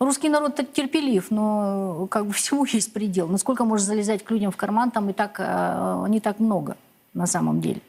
[0.02, 3.28] Русский народ терпелив, но как бы всему есть предел.
[3.28, 6.76] Насколько может залезать к людям в карман, там и так э, не так много
[7.14, 7.82] на самом деле.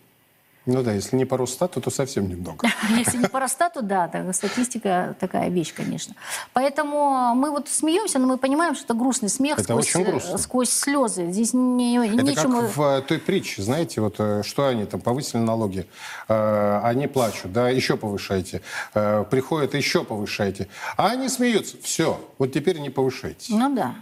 [0.65, 2.69] Ну да, если не по Росстату, то совсем немного.
[2.97, 6.15] Если не по Росстату, да, так, статистика такая вещь, конечно.
[6.53, 10.35] Поэтому мы вот смеемся, но мы понимаем, что это грустный смех Это сквозь, очень грустно.
[10.35, 11.33] э, сквозь слезы.
[11.33, 12.61] Здесь не, Это нечему...
[12.61, 15.87] как в э, той притче, знаете, вот э, что они там повысили налоги,
[16.29, 18.63] э, они плачут, да, еще повышайте,
[18.95, 23.55] Э, приходят, еще повышайте, а они смеются, все, вот теперь не повышайте.
[23.55, 23.95] Ну да.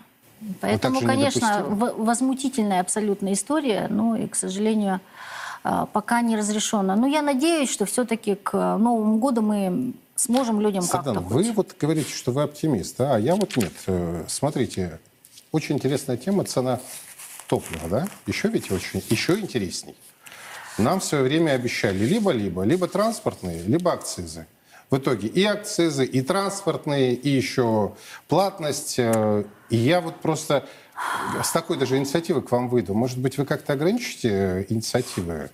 [0.60, 5.00] Поэтому, же конечно, возмутительная абсолютная история, но и, к сожалению,
[5.62, 6.96] пока не разрешена.
[6.96, 11.12] Но я надеюсь, что все-таки к Новому году мы сможем людям как-то...
[11.20, 13.72] вы вот говорите, что вы оптимист, а я вот нет.
[13.86, 14.98] Э, Смотрите,
[15.52, 16.80] очень интересная тема цена
[17.48, 18.08] топлива, да?
[18.26, 19.96] Еще ведь очень, еще интересней.
[20.78, 24.46] Нам в свое время обещали либо-либо, либо транспортные, либо акцизы.
[24.90, 27.94] В итоге и акцизы, и транспортные, и еще
[28.28, 28.96] платность.
[28.98, 30.66] э, И я вот просто
[31.42, 32.94] с такой даже инициативой к вам выйду.
[32.94, 35.50] Может быть, вы как-то ограничите э, инициативы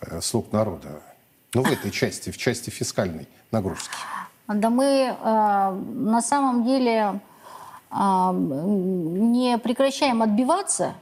[0.00, 1.02] э, слуг народа?
[1.54, 3.94] Ну, в этой части, в части фискальной нагрузки.
[4.46, 7.20] Да мы э, на самом деле
[7.92, 10.94] не прекращаем отбиваться.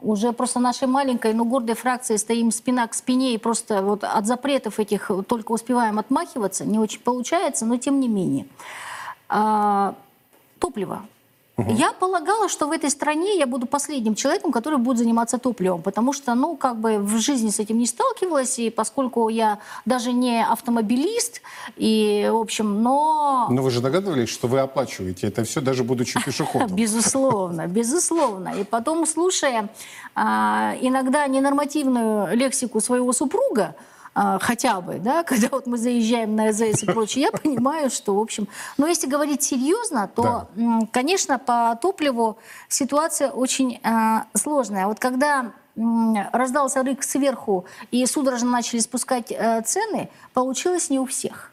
[0.00, 4.26] Уже просто нашей маленькой, но гордой фракции стоим спина к спине и просто вот от
[4.26, 6.64] запретов этих только успеваем отмахиваться.
[6.64, 8.46] Не очень получается, но тем не менее.
[9.28, 9.96] А,
[11.66, 16.12] Я полагала, что в этой стране я буду последним человеком, который будет заниматься топливом, потому
[16.12, 20.44] что, ну, как бы в жизни с этим не сталкивалась, и поскольку я даже не
[20.44, 21.42] автомобилист,
[21.76, 23.48] и, в общем, но...
[23.50, 26.76] Но вы же догадывались, что вы оплачиваете это все, даже будучи пешеходом.
[26.76, 28.54] Безусловно, безусловно.
[28.60, 29.68] И потом, слушая
[30.14, 33.74] а, иногда ненормативную лексику своего супруга,
[34.40, 38.18] хотя бы, да, когда вот мы заезжаем на АЗС и прочее, я понимаю, что, в
[38.20, 38.48] общем...
[38.76, 42.36] Но если говорить серьезно, то, м, конечно, по топливу
[42.68, 44.86] ситуация очень а, сложная.
[44.86, 45.52] Вот когда
[46.32, 51.52] раздался рык сверху и судорожно начали спускать э, цены, получилось не у всех.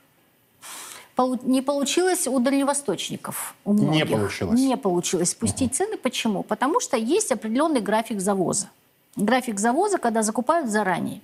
[1.16, 3.53] Полу- Не получилось у дальневосточников.
[3.66, 4.09] У Не многих.
[4.18, 4.59] получилось.
[4.59, 5.95] Не получилось спустить цены.
[5.97, 6.41] Почему?
[6.41, 8.68] Потому что есть определенный график завоза.
[9.16, 11.22] График завоза, когда закупают заранее.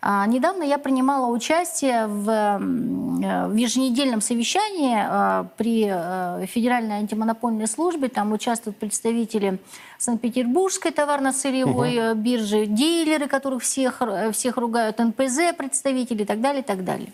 [0.00, 7.66] А, недавно я принимала участие в, э, в еженедельном совещании э, при э, Федеральной антимонопольной
[7.66, 8.08] службе.
[8.08, 9.58] Там участвуют представители
[9.98, 14.00] Санкт-Петербургской товарно-сырьевой э, биржи, дилеры, которых всех,
[14.32, 17.12] всех ругают, НПЗ представители и так далее, и так далее.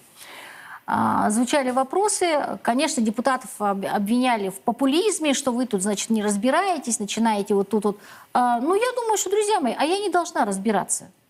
[0.87, 2.59] А, Звучали вопросы.
[2.62, 7.85] Конечно, депутатов об- обвиняли в популизме, что вы тут, значит, не разбираетесь, начинаете вот тут
[7.85, 7.99] вот.
[8.35, 11.24] А, Ну, я думаю, что, друзья мои, а я не должна разбираться а,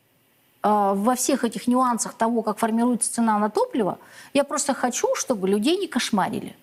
[0.64, 3.98] во всех этих нюансах того, как формируется цена на топливо.
[4.32, 6.56] Я просто хочу, чтобы людей не кошмарили.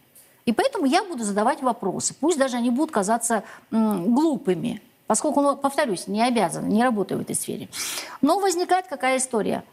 [0.46, 2.16] И поэтому я буду задавать вопросы.
[2.20, 4.82] Пусть даже они будут казаться глупыми.
[5.06, 7.70] Поскольку, ну, повторюсь, не обязана, не работаю в этой сфере.
[8.22, 9.64] Но возникает какая история?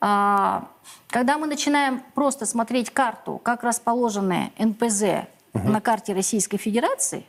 [0.00, 0.68] А,
[1.08, 7.24] Когда мы начинаем просто смотреть карту, как расположены НПЗ на карте Российской Федерации,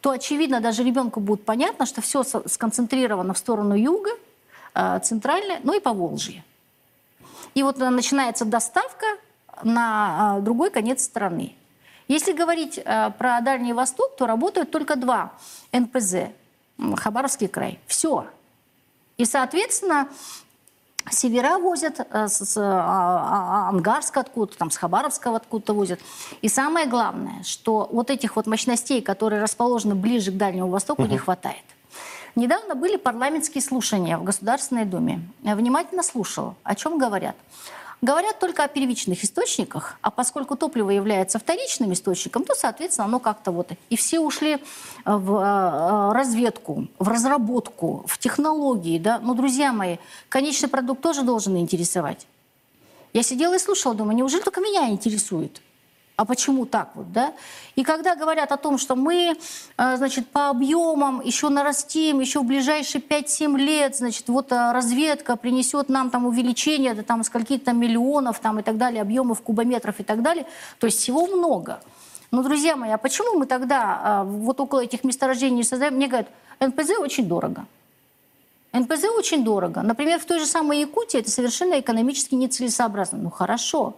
[0.00, 4.10] то, очевидно, даже ребенку будет понятно, что все сконцентрировано в сторону юга,
[4.74, 6.44] э, центральное, ну и по Волжье.
[7.54, 9.06] И вот э, начинается доставка
[9.62, 11.54] на э, другой конец страны.
[12.06, 15.32] Если говорить про Дальний Восток, то работают только два
[15.72, 16.32] НПЗ.
[16.96, 17.80] Хабаровский край.
[17.86, 18.26] Все.
[19.16, 20.08] И, соответственно,
[21.10, 26.00] севера возят, с, с, а, а, Ангарска откуда-то, там, с Хабаровского откуда-то возят.
[26.42, 31.18] И самое главное, что вот этих вот мощностей, которые расположены ближе к Дальнему Востоку, не
[31.18, 31.64] хватает.
[32.36, 35.20] Недавно были парламентские слушания в Государственной Думе.
[35.42, 37.36] Я внимательно слушала, о чем говорят.
[38.02, 43.50] Говорят только о первичных источниках, а поскольку топливо является вторичным источником, то, соответственно, оно как-то
[43.50, 43.70] вот...
[43.88, 44.58] И все ушли
[45.06, 49.20] в э, разведку, в разработку, в технологии, да.
[49.20, 49.96] Но, друзья мои,
[50.28, 52.26] конечный продукт тоже должен интересовать.
[53.14, 55.62] Я сидела и слушала, думаю, неужели только меня интересует?
[56.16, 57.32] А почему так вот, да?
[57.74, 59.36] И когда говорят о том, что мы,
[59.76, 65.34] э, значит, по объемам еще нарастим, еще в ближайшие 5-7 лет, значит, вот э, разведка
[65.34, 70.04] принесет нам там увеличение до там скольки-то миллионов там и так далее, объемов кубометров и
[70.04, 70.46] так далее,
[70.78, 71.80] то есть всего много.
[72.30, 75.94] Но, друзья мои, а почему мы тогда э, вот около этих месторождений создаем?
[75.94, 76.28] Мне говорят,
[76.60, 77.66] НПЗ очень дорого.
[78.72, 79.82] НПЗ очень дорого.
[79.82, 83.18] Например, в той же самой Якутии это совершенно экономически нецелесообразно.
[83.18, 83.96] Ну хорошо,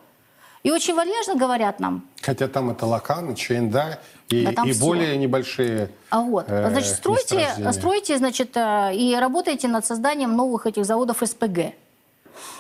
[0.67, 2.03] и очень вальяжно говорят нам.
[2.21, 7.49] Хотя там это Лакан, Чейнда и, да и более небольшие А вот, э, значит, стройте,
[7.73, 11.73] стройте, значит, э, и работайте над созданием новых этих заводов СПГ.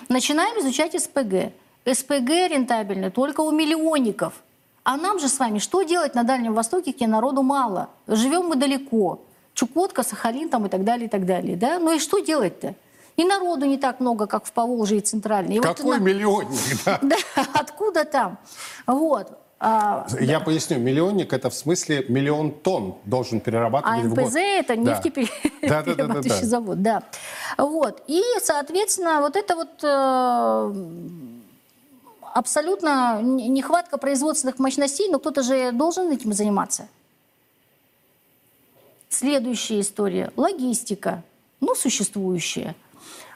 [0.08, 1.52] Начинаем изучать СПГ.
[1.84, 4.34] СПГ рентабельны только у миллионников.
[4.84, 7.88] А нам же с вами что делать на Дальнем Востоке, где народу мало?
[8.06, 9.20] Живем мы далеко.
[9.54, 11.56] Чукотка, Сахалин там и так далее, и так далее.
[11.56, 11.80] Да?
[11.80, 12.76] Ну и что делать-то?
[13.16, 15.56] И народу не так много, как в Поволжье и Центральной.
[15.56, 16.98] И Какой вот, миллионник, да?
[17.02, 17.16] да?
[17.54, 18.38] Откуда там?
[18.86, 19.38] Вот.
[19.58, 20.44] А, Я да.
[20.44, 24.26] поясню, миллионник это в смысле миллион тонн должен перерабатывать а в год.
[24.26, 27.02] МПЗ это нефтеперерабатывающий да, да, да, завод, да.
[27.56, 28.02] Вот.
[28.06, 30.74] И, соответственно, вот это вот э,
[32.34, 36.88] абсолютно нехватка производственных мощностей, но кто-то же должен этим заниматься.
[39.08, 40.30] Следующая история.
[40.36, 41.22] Логистика.
[41.60, 42.74] Ну, существующая.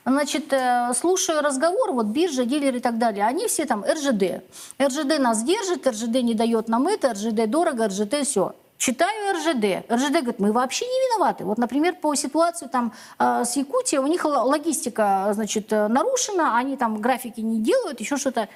[0.07, 4.43] Значит, э, слушаю разговор, вот биржа, дилеры и так далее, они все там РЖД.
[4.81, 8.55] РЖД нас держит, РЖД не дает нам это, РЖД дорого, РЖД все.
[8.79, 9.91] Читаю РЖД.
[9.93, 11.45] РЖД говорит, мы вообще не виноваты.
[11.45, 16.79] Вот, например, по ситуации там э, с Якутией, у них логистика, значит, э, нарушена, они
[16.79, 18.49] там графики не делают, еще что-то.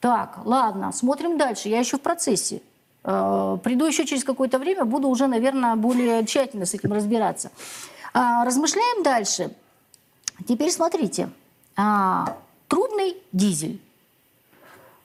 [0.00, 1.68] Так, ладно, смотрим дальше.
[1.68, 2.62] Я еще в процессе.
[3.02, 7.50] Приду еще через какое-то время, буду уже, наверное, более тщательно с этим разбираться.
[8.12, 9.50] Размышляем дальше.
[10.46, 11.30] Теперь смотрите.
[11.76, 12.36] А,
[12.68, 13.80] трубный дизель.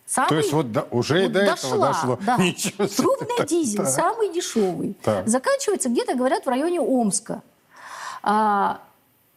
[0.06, 2.20] Самый, То есть вот до, уже вот до дошла, этого дошло.
[2.22, 2.38] Да.
[2.44, 2.88] Ничего.
[2.88, 3.90] Трубный так, дизель, так.
[3.90, 4.96] самый дешевый.
[5.02, 5.28] Так.
[5.28, 7.42] Заканчивается где-то, говорят, в районе Омска.
[8.22, 8.80] А,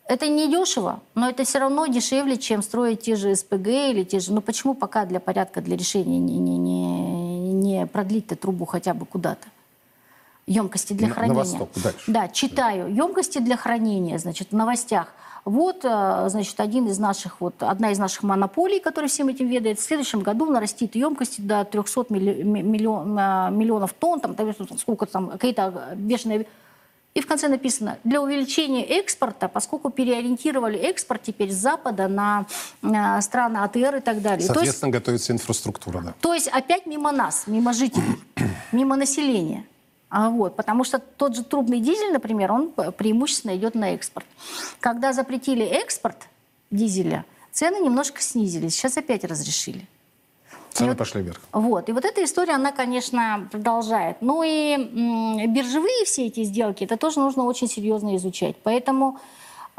[0.09, 4.21] это не дешево, но это все равно дешевле, чем строить те же СПГ или те
[4.21, 4.33] же...
[4.33, 9.05] Ну почему пока для порядка, для решения не, не, не, не продлить-то трубу хотя бы
[9.05, 9.47] куда-то?
[10.47, 11.35] Емкости для на, хранения.
[11.35, 12.05] На восток, дальше.
[12.07, 12.95] Да, читаю.
[12.95, 15.13] Емкости для хранения, значит, в новостях.
[15.45, 19.79] Вот, э, значит, один из наших, вот, одна из наших монополий, которая всем этим ведает,
[19.79, 24.37] в следующем году нарастит емкости до 300 миллион, э, миллионов тонн, там,
[24.79, 26.47] сколько там, какие-то бешеные...
[27.15, 32.47] И в конце написано, для увеличения экспорта, поскольку переориентировали экспорт теперь с Запада на,
[32.81, 34.47] на страны АТР и так далее.
[34.47, 36.15] Соответственно, есть, готовится инфраструктура, да.
[36.21, 38.21] То есть опять мимо нас, мимо жителей,
[38.73, 39.65] мимо населения.
[40.11, 44.27] А вот, потому что тот же трубный дизель, например, он преимущественно идет на экспорт.
[44.81, 46.29] Когда запретили экспорт
[46.71, 48.75] дизеля, цены немножко снизились.
[48.75, 49.87] Сейчас опять разрешили.
[50.73, 51.41] Цены вот, пошли вверх.
[51.53, 51.89] Вот.
[51.89, 54.19] И вот эта история, она, конечно, продолжает.
[54.21, 54.77] Ну и
[55.47, 58.57] биржевые все эти сделки, это тоже нужно очень серьезно изучать.
[58.63, 59.19] Поэтому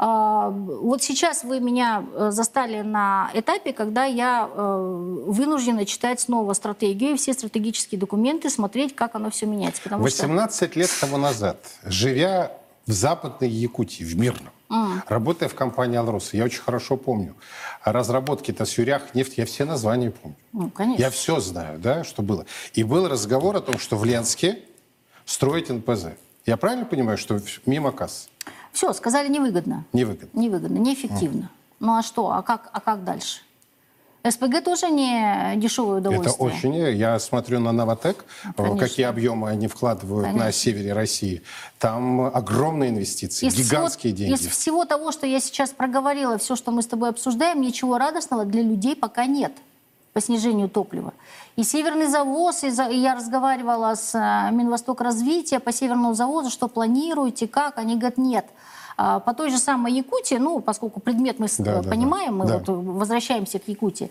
[0.06, 7.18] вот сейчас вы меня э, застали на этапе, когда я э, вынуждена читать снова стратегию,
[7.18, 9.82] все стратегические документы, смотреть, как оно все меняется.
[9.84, 10.78] 18 что...
[10.78, 12.52] лет тому назад, живя
[12.86, 15.00] в Западной Якутии, в Мирном, Mm.
[15.08, 17.34] Работая в компании «Алрос», я очень хорошо помню.
[17.82, 20.36] Разработки Тасюрях, нефть, я все названия помню.
[20.52, 21.02] Ну, конечно.
[21.02, 22.46] Я все знаю, да, что было.
[22.74, 24.60] И был разговор о том, что в Ленске
[25.24, 26.10] строить НПЗ.
[26.46, 28.28] Я правильно понимаю, что мимо касс?
[28.72, 29.84] Все, сказали невыгодно.
[29.92, 30.40] Невыгодно.
[30.40, 31.42] Невыгодно, неэффективно.
[31.42, 31.48] Mm.
[31.80, 33.40] Ну а что, а как, а как дальше?
[34.28, 36.34] СПГ тоже не дешевое удовольствие.
[36.34, 36.74] Это очень.
[36.96, 38.78] Я смотрю на Новотек, Конечно.
[38.78, 40.44] какие объемы они вкладывают Конечно.
[40.44, 41.42] на севере России.
[41.78, 44.40] Там огромные инвестиции, из гигантские всего, деньги.
[44.40, 48.44] Из всего того, что я сейчас проговорила, все, что мы с тобой обсуждаем, ничего радостного
[48.44, 49.52] для людей пока нет
[50.12, 51.14] по снижению топлива.
[51.56, 57.48] И северный завоз, и я разговаривала с э, Минвосток развития по северному завозу, что планируете,
[57.48, 58.46] как, они говорят, нет–
[59.24, 62.58] по той же самой Якутии, ну, поскольку предмет мы да, понимаем, да, мы да.
[62.58, 64.10] вот возвращаемся к Якутии,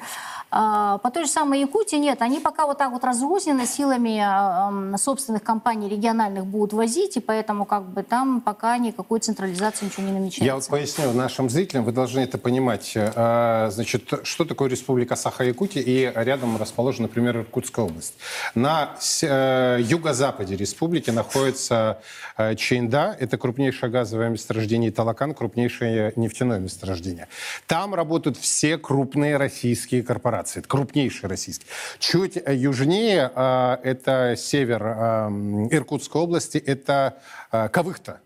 [0.52, 4.98] а, по той же самой Якутии нет, они пока вот так вот разрозненно силами а,
[4.98, 10.14] собственных компаний региональных будут возить, и поэтому как бы там пока никакой централизации ничего не
[10.14, 10.46] намечается.
[10.46, 12.94] Я вот поясню нашим зрителям, вы должны это понимать.
[12.94, 18.16] Значит, что такое Республика Саха-Якутия и рядом расположена, например, Иркутская область.
[18.56, 22.00] На э, юго-западе республики находится
[22.38, 27.28] э, Чейнда, это крупнейшее газовое месторождение месторождении Талакан, крупнейшее нефтяное месторождение.
[27.68, 31.68] Там работают все крупные российские корпорации, крупнейшие российские.
[32.00, 35.30] Чуть южнее, а, это север а,
[35.72, 37.18] Иркутской области, это
[37.52, 38.22] а, Кавыхта,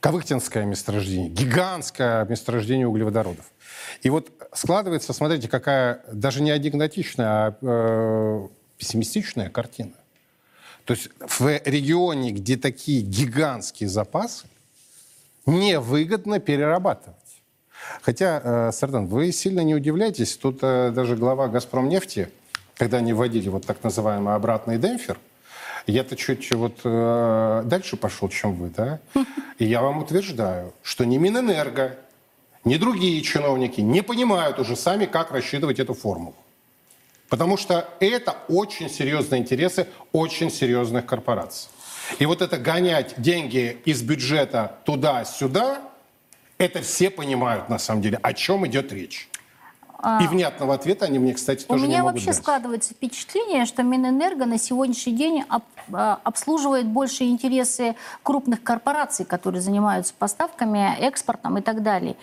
[0.00, 3.46] Кавыхтинское месторождение, гигантское месторождение углеводородов.
[4.02, 9.92] И вот складывается, смотрите, какая даже не анекдотичная, а э, пессимистичная картина.
[10.84, 14.46] То есть в регионе, где такие гигантские запасы,
[15.46, 17.18] невыгодно перерабатывать.
[18.02, 22.30] Хотя, э, Сардан, вы сильно не удивляйтесь, тут э, даже глава «Газпромнефти»,
[22.76, 25.18] когда они вводили вот так называемый обратный демпфер,
[25.86, 29.00] я-то чуть вот э, дальше пошел, чем вы, да?
[29.58, 31.96] И я вам утверждаю, что ни Минэнерго,
[32.64, 36.34] ни другие чиновники не понимают уже сами, как рассчитывать эту формулу.
[37.28, 41.68] Потому что это очень серьезные интересы очень серьезных корпораций.
[42.18, 45.82] И вот это гонять деньги из бюджета туда-сюда,
[46.58, 49.28] это все понимают на самом деле, о чем идет речь.
[50.04, 52.36] А, И внятного ответа они мне, кстати, тоже не могут У меня вообще дать.
[52.36, 60.12] складывается впечатление, что Минэнерго на сегодняшний день а, обслуживает больше интересы крупных корпораций, которые занимаются
[60.18, 62.16] поставками, экспортом и так далее.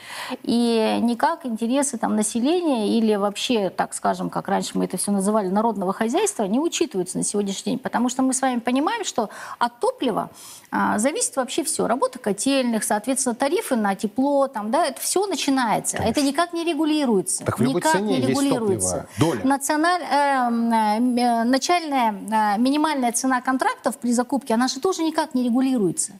[0.43, 5.47] И никак интересы там, населения или вообще, так скажем, как раньше мы это все называли,
[5.47, 7.79] народного хозяйства, не учитываются на сегодняшний день.
[7.79, 10.29] Потому что мы с вами понимаем, что от топлива
[10.69, 11.87] а, зависит вообще все.
[11.87, 15.97] Работа котельных, соответственно, тарифы на тепло, там, да, это все начинается.
[15.97, 16.19] Конечно.
[16.19, 17.43] Это никак не регулируется.
[17.43, 19.07] Так никак цене не регулируется.
[19.17, 19.41] Доля.
[19.43, 25.43] Националь, э, э, начальная э, минимальная цена контрактов при закупке, она же тоже никак не
[25.43, 26.13] регулируется.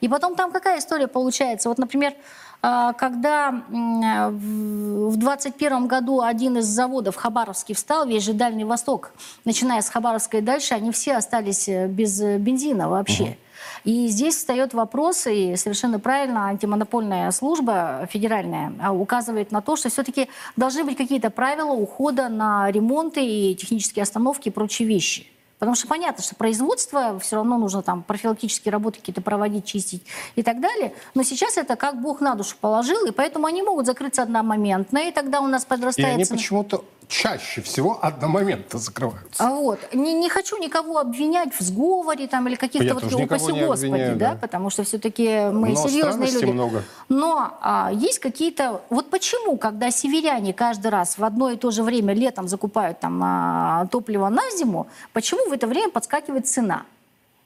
[0.00, 1.68] И потом там какая история получается?
[1.68, 2.14] Вот, например,
[2.62, 9.12] э, когда в 2021 году один из заводов Хабаровский встал, весь же Дальний Восток,
[9.44, 13.24] начиная с Хабаровска и дальше, они все остались э, без бензина вообще.
[13.24, 13.36] Угу.
[13.84, 19.90] И здесь встает вопрос, и совершенно правильно антимонопольная служба федеральная а, указывает на то, что
[19.90, 25.26] все-таки должны быть какие-то правила ухода на ремонты и технические остановки и прочие вещи.
[25.58, 30.02] Потому что понятно, что производство все равно нужно там профилактические работы какие-то проводить, чистить
[30.34, 30.94] и так далее.
[31.14, 35.12] Но сейчас это как Бог на душу положил, и поэтому они могут закрыться одномоментно, и
[35.12, 36.08] тогда у нас подрастает...
[36.08, 39.44] И они почему-то чаще всего одномоментно закрываются.
[39.44, 39.78] А вот.
[39.92, 44.32] Не, не хочу никого обвинять в сговоре там, или каких-то вот, упаси Господи, обвиняю, да?
[44.32, 46.44] да, потому что все-таки мы Но серьезные люди.
[46.46, 46.82] много.
[47.08, 48.82] Но а, есть какие-то...
[48.90, 53.20] Вот почему, когда северяне каждый раз в одно и то же время летом закупают там
[53.22, 56.84] а, топливо на зиму, почему в это время подскакивает цена?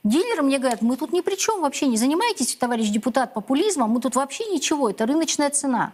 [0.03, 4.01] Дилеры мне говорят, мы тут ни при чем вообще, не занимайтесь, товарищ депутат, популизмом, мы
[4.01, 5.91] тут вообще ничего, это рыночная цена.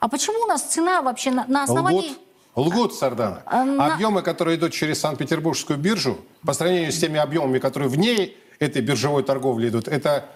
[0.00, 2.10] А почему у нас цена вообще на, на основании...
[2.10, 2.18] Лгут.
[2.56, 3.42] Лгут Сардана.
[3.46, 3.94] А, на...
[3.94, 9.22] Объемы, которые идут через Санкт-Петербургскую биржу, по сравнению с теми объемами, которые вне этой биржевой
[9.24, 10.26] торговли идут, это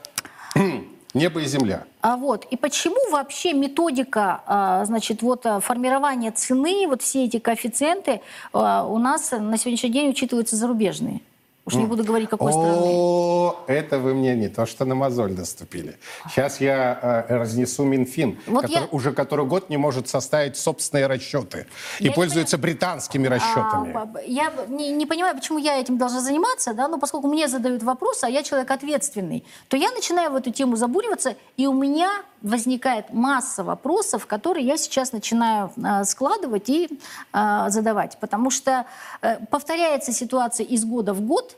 [1.15, 1.85] небо и земля.
[2.01, 7.39] А вот и почему вообще методика, а, значит, вот а, формирования цены, вот все эти
[7.39, 8.21] коэффициенты
[8.53, 11.21] у нас на сегодняшний день учитываются зарубежные?
[11.69, 12.79] Уж не буду говорить, какой страны.
[12.81, 15.99] О, это вы мне не то, что на мозоль наступили.
[16.29, 18.89] Сейчас я э, разнесу Минфин, вот который я...
[18.91, 21.67] уже который год не может составить собственные расчеты
[22.01, 22.75] и я пользуется понимаю...
[22.75, 23.93] британскими расчетами.
[23.95, 27.83] А, я не, не понимаю, почему я этим должна заниматься, да, но поскольку мне задают
[27.83, 32.11] вопросы, а я человек ответственный, то я начинаю в эту тему забуриваться, и у меня
[32.43, 36.89] возникает масса вопросов, которые я сейчас начинаю э, складывать и
[37.33, 38.87] э, задавать, потому что
[39.23, 41.57] э, повторяется ситуация из года в год,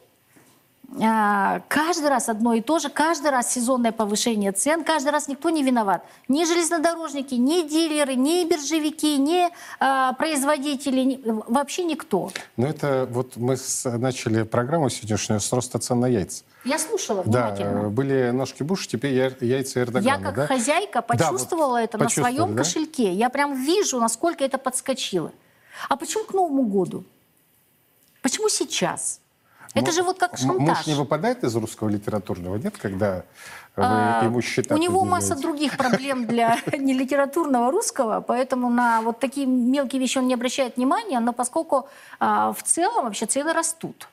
[0.99, 5.63] каждый раз одно и то же, каждый раз сезонное повышение цен, каждый раз никто не
[5.63, 6.05] виноват.
[6.29, 12.31] Ни железнодорожники, ни дилеры, ни биржевики, ни э, производители, ни, вообще никто.
[12.57, 16.43] Ну это вот мы с, начали программу сегодняшнюю с роста цен на яйца.
[16.65, 17.83] Я слушала внимательно.
[17.85, 20.05] Да, были ножки Буш, теперь яйца Эрдогана.
[20.05, 20.47] Я как да?
[20.47, 22.63] хозяйка почувствовала да, вот это на своем да?
[22.63, 23.13] кошельке.
[23.13, 25.33] Я прям вижу, насколько это подскочило.
[25.89, 27.05] А почему к Новому году?
[28.23, 29.21] Почему сейчас?
[29.75, 30.79] Это же вот как шантаж.
[30.79, 33.25] Муж не выпадает из русского литературного, нет, когда
[33.77, 39.21] вы а, ему счета У него масса других проблем для нелитературного русского, поэтому на вот
[39.21, 44.09] такие мелкие вещи он не обращает внимания, но поскольку а, в целом вообще цены растут.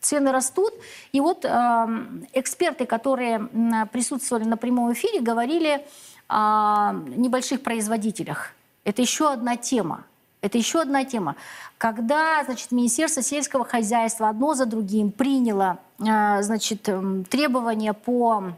[0.00, 0.72] Цены растут,
[1.12, 1.88] и вот а,
[2.32, 3.48] эксперты, которые
[3.92, 5.84] присутствовали на прямом эфире, говорили
[6.28, 8.52] о небольших производителях.
[8.84, 10.04] Это еще одна тема.
[10.42, 11.36] Это еще одна тема.
[11.76, 18.52] Когда значит, Министерство сельского хозяйства одно за другим приняло э, значит, эм, требования по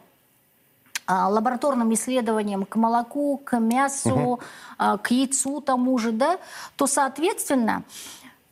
[1.07, 4.41] э, лабораторным исследованиям к молоку, к мясу, угу.
[4.78, 6.39] к яйцу тому же, да,
[6.76, 7.83] то, соответственно,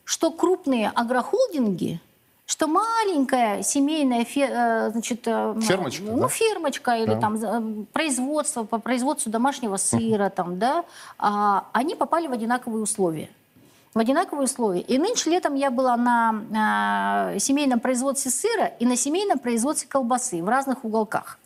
[0.03, 2.01] что крупные агрохолдинги,
[2.51, 6.27] что маленькая семейная фе- э, значит, э, Фермочка, ну, да?
[6.27, 7.19] фермочка или Да.
[7.21, 10.83] там производство по производству домашнего сыра, там, да,
[11.17, 13.29] а, они попали в одинаковые условия.
[13.93, 14.81] В одинаковые условия.
[14.81, 20.43] И нынче летом я была на э, семейном производстве сыра и на семейном производстве колбасы
[20.43, 21.39] в разных уголках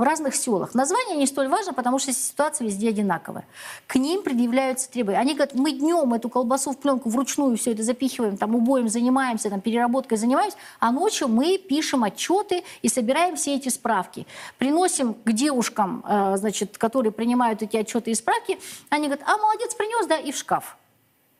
[0.00, 0.74] в разных селах.
[0.74, 3.44] Название не столь важно, потому что ситуация везде одинаковая.
[3.86, 5.20] К ним предъявляются требования.
[5.20, 9.50] Они говорят, мы днем эту колбасу в пленку вручную все это запихиваем, там убоем занимаемся,
[9.50, 14.26] там переработкой занимаемся, а ночью мы пишем отчеты и собираем все эти справки.
[14.56, 19.74] Приносим к девушкам, э, значит, которые принимают эти отчеты и справки, они говорят, а молодец,
[19.74, 20.78] принес, да, и в шкаф.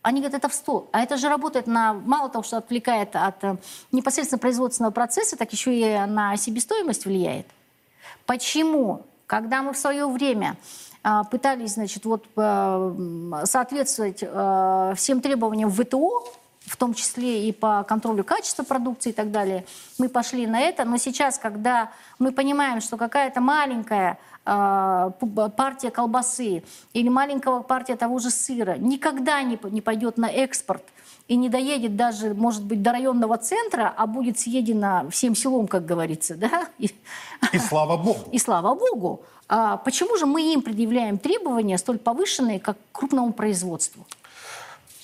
[0.03, 0.91] Они говорят, это в стол.
[0.93, 3.57] А это же работает на, мало того, что отвлекает от э,
[3.91, 7.47] непосредственно производственного процесса, так еще и на себестоимость влияет.
[8.27, 9.07] Почему?
[9.27, 10.57] Когда мы в свое время
[11.03, 16.25] а, пытались, значит, вот м, соответствовать э, всем требованиям ВТО,
[16.67, 19.65] в том числе и по контролю качества продукции и так далее,
[19.99, 20.85] мы пошли на это.
[20.85, 28.31] Но сейчас, когда мы понимаем, что какая-то маленькая партия колбасы или маленькая партия того же
[28.31, 30.83] сыра никогда не, не пойдет на экспорт
[31.31, 35.87] и не доедет даже, может быть, до районного центра, а будет съедена всем селом, как
[35.87, 36.91] говорится, да, и,
[37.53, 38.19] И слава богу.
[38.33, 39.23] и слава богу.
[39.49, 44.05] А почему же мы им предъявляем требования столь повышенные, как к крупному производству?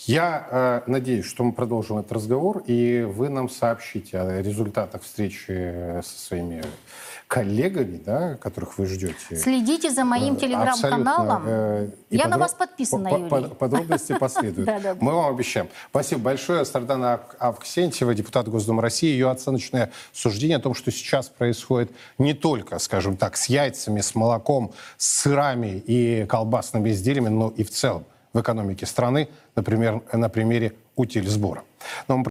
[0.07, 6.01] Я э, надеюсь, что мы продолжим этот разговор, и вы нам сообщите о результатах встречи
[6.03, 6.65] со своими
[7.29, 9.37] коллегами, да, которых вы ждете.
[9.37, 11.43] Следите за моим Э, телеграм-каналом.
[11.47, 13.29] э, Я на подро- вас подписана, по- Юрий.
[13.29, 14.69] по- Подробности последуют.
[15.01, 15.69] Мы вам обещаем.
[15.91, 16.65] Спасибо большое.
[16.65, 19.09] Стардана Ав- Авксентьева, депутат Госдумы России.
[19.09, 24.15] Ее оценочное суждение о том, что сейчас происходит не только, скажем так, с яйцами, с
[24.15, 30.29] молоком, с сырами и колбасными изделиями, но и в целом в экономике страны, например, на
[30.29, 31.65] примере утиль сбора.
[32.09, 32.25] Но мы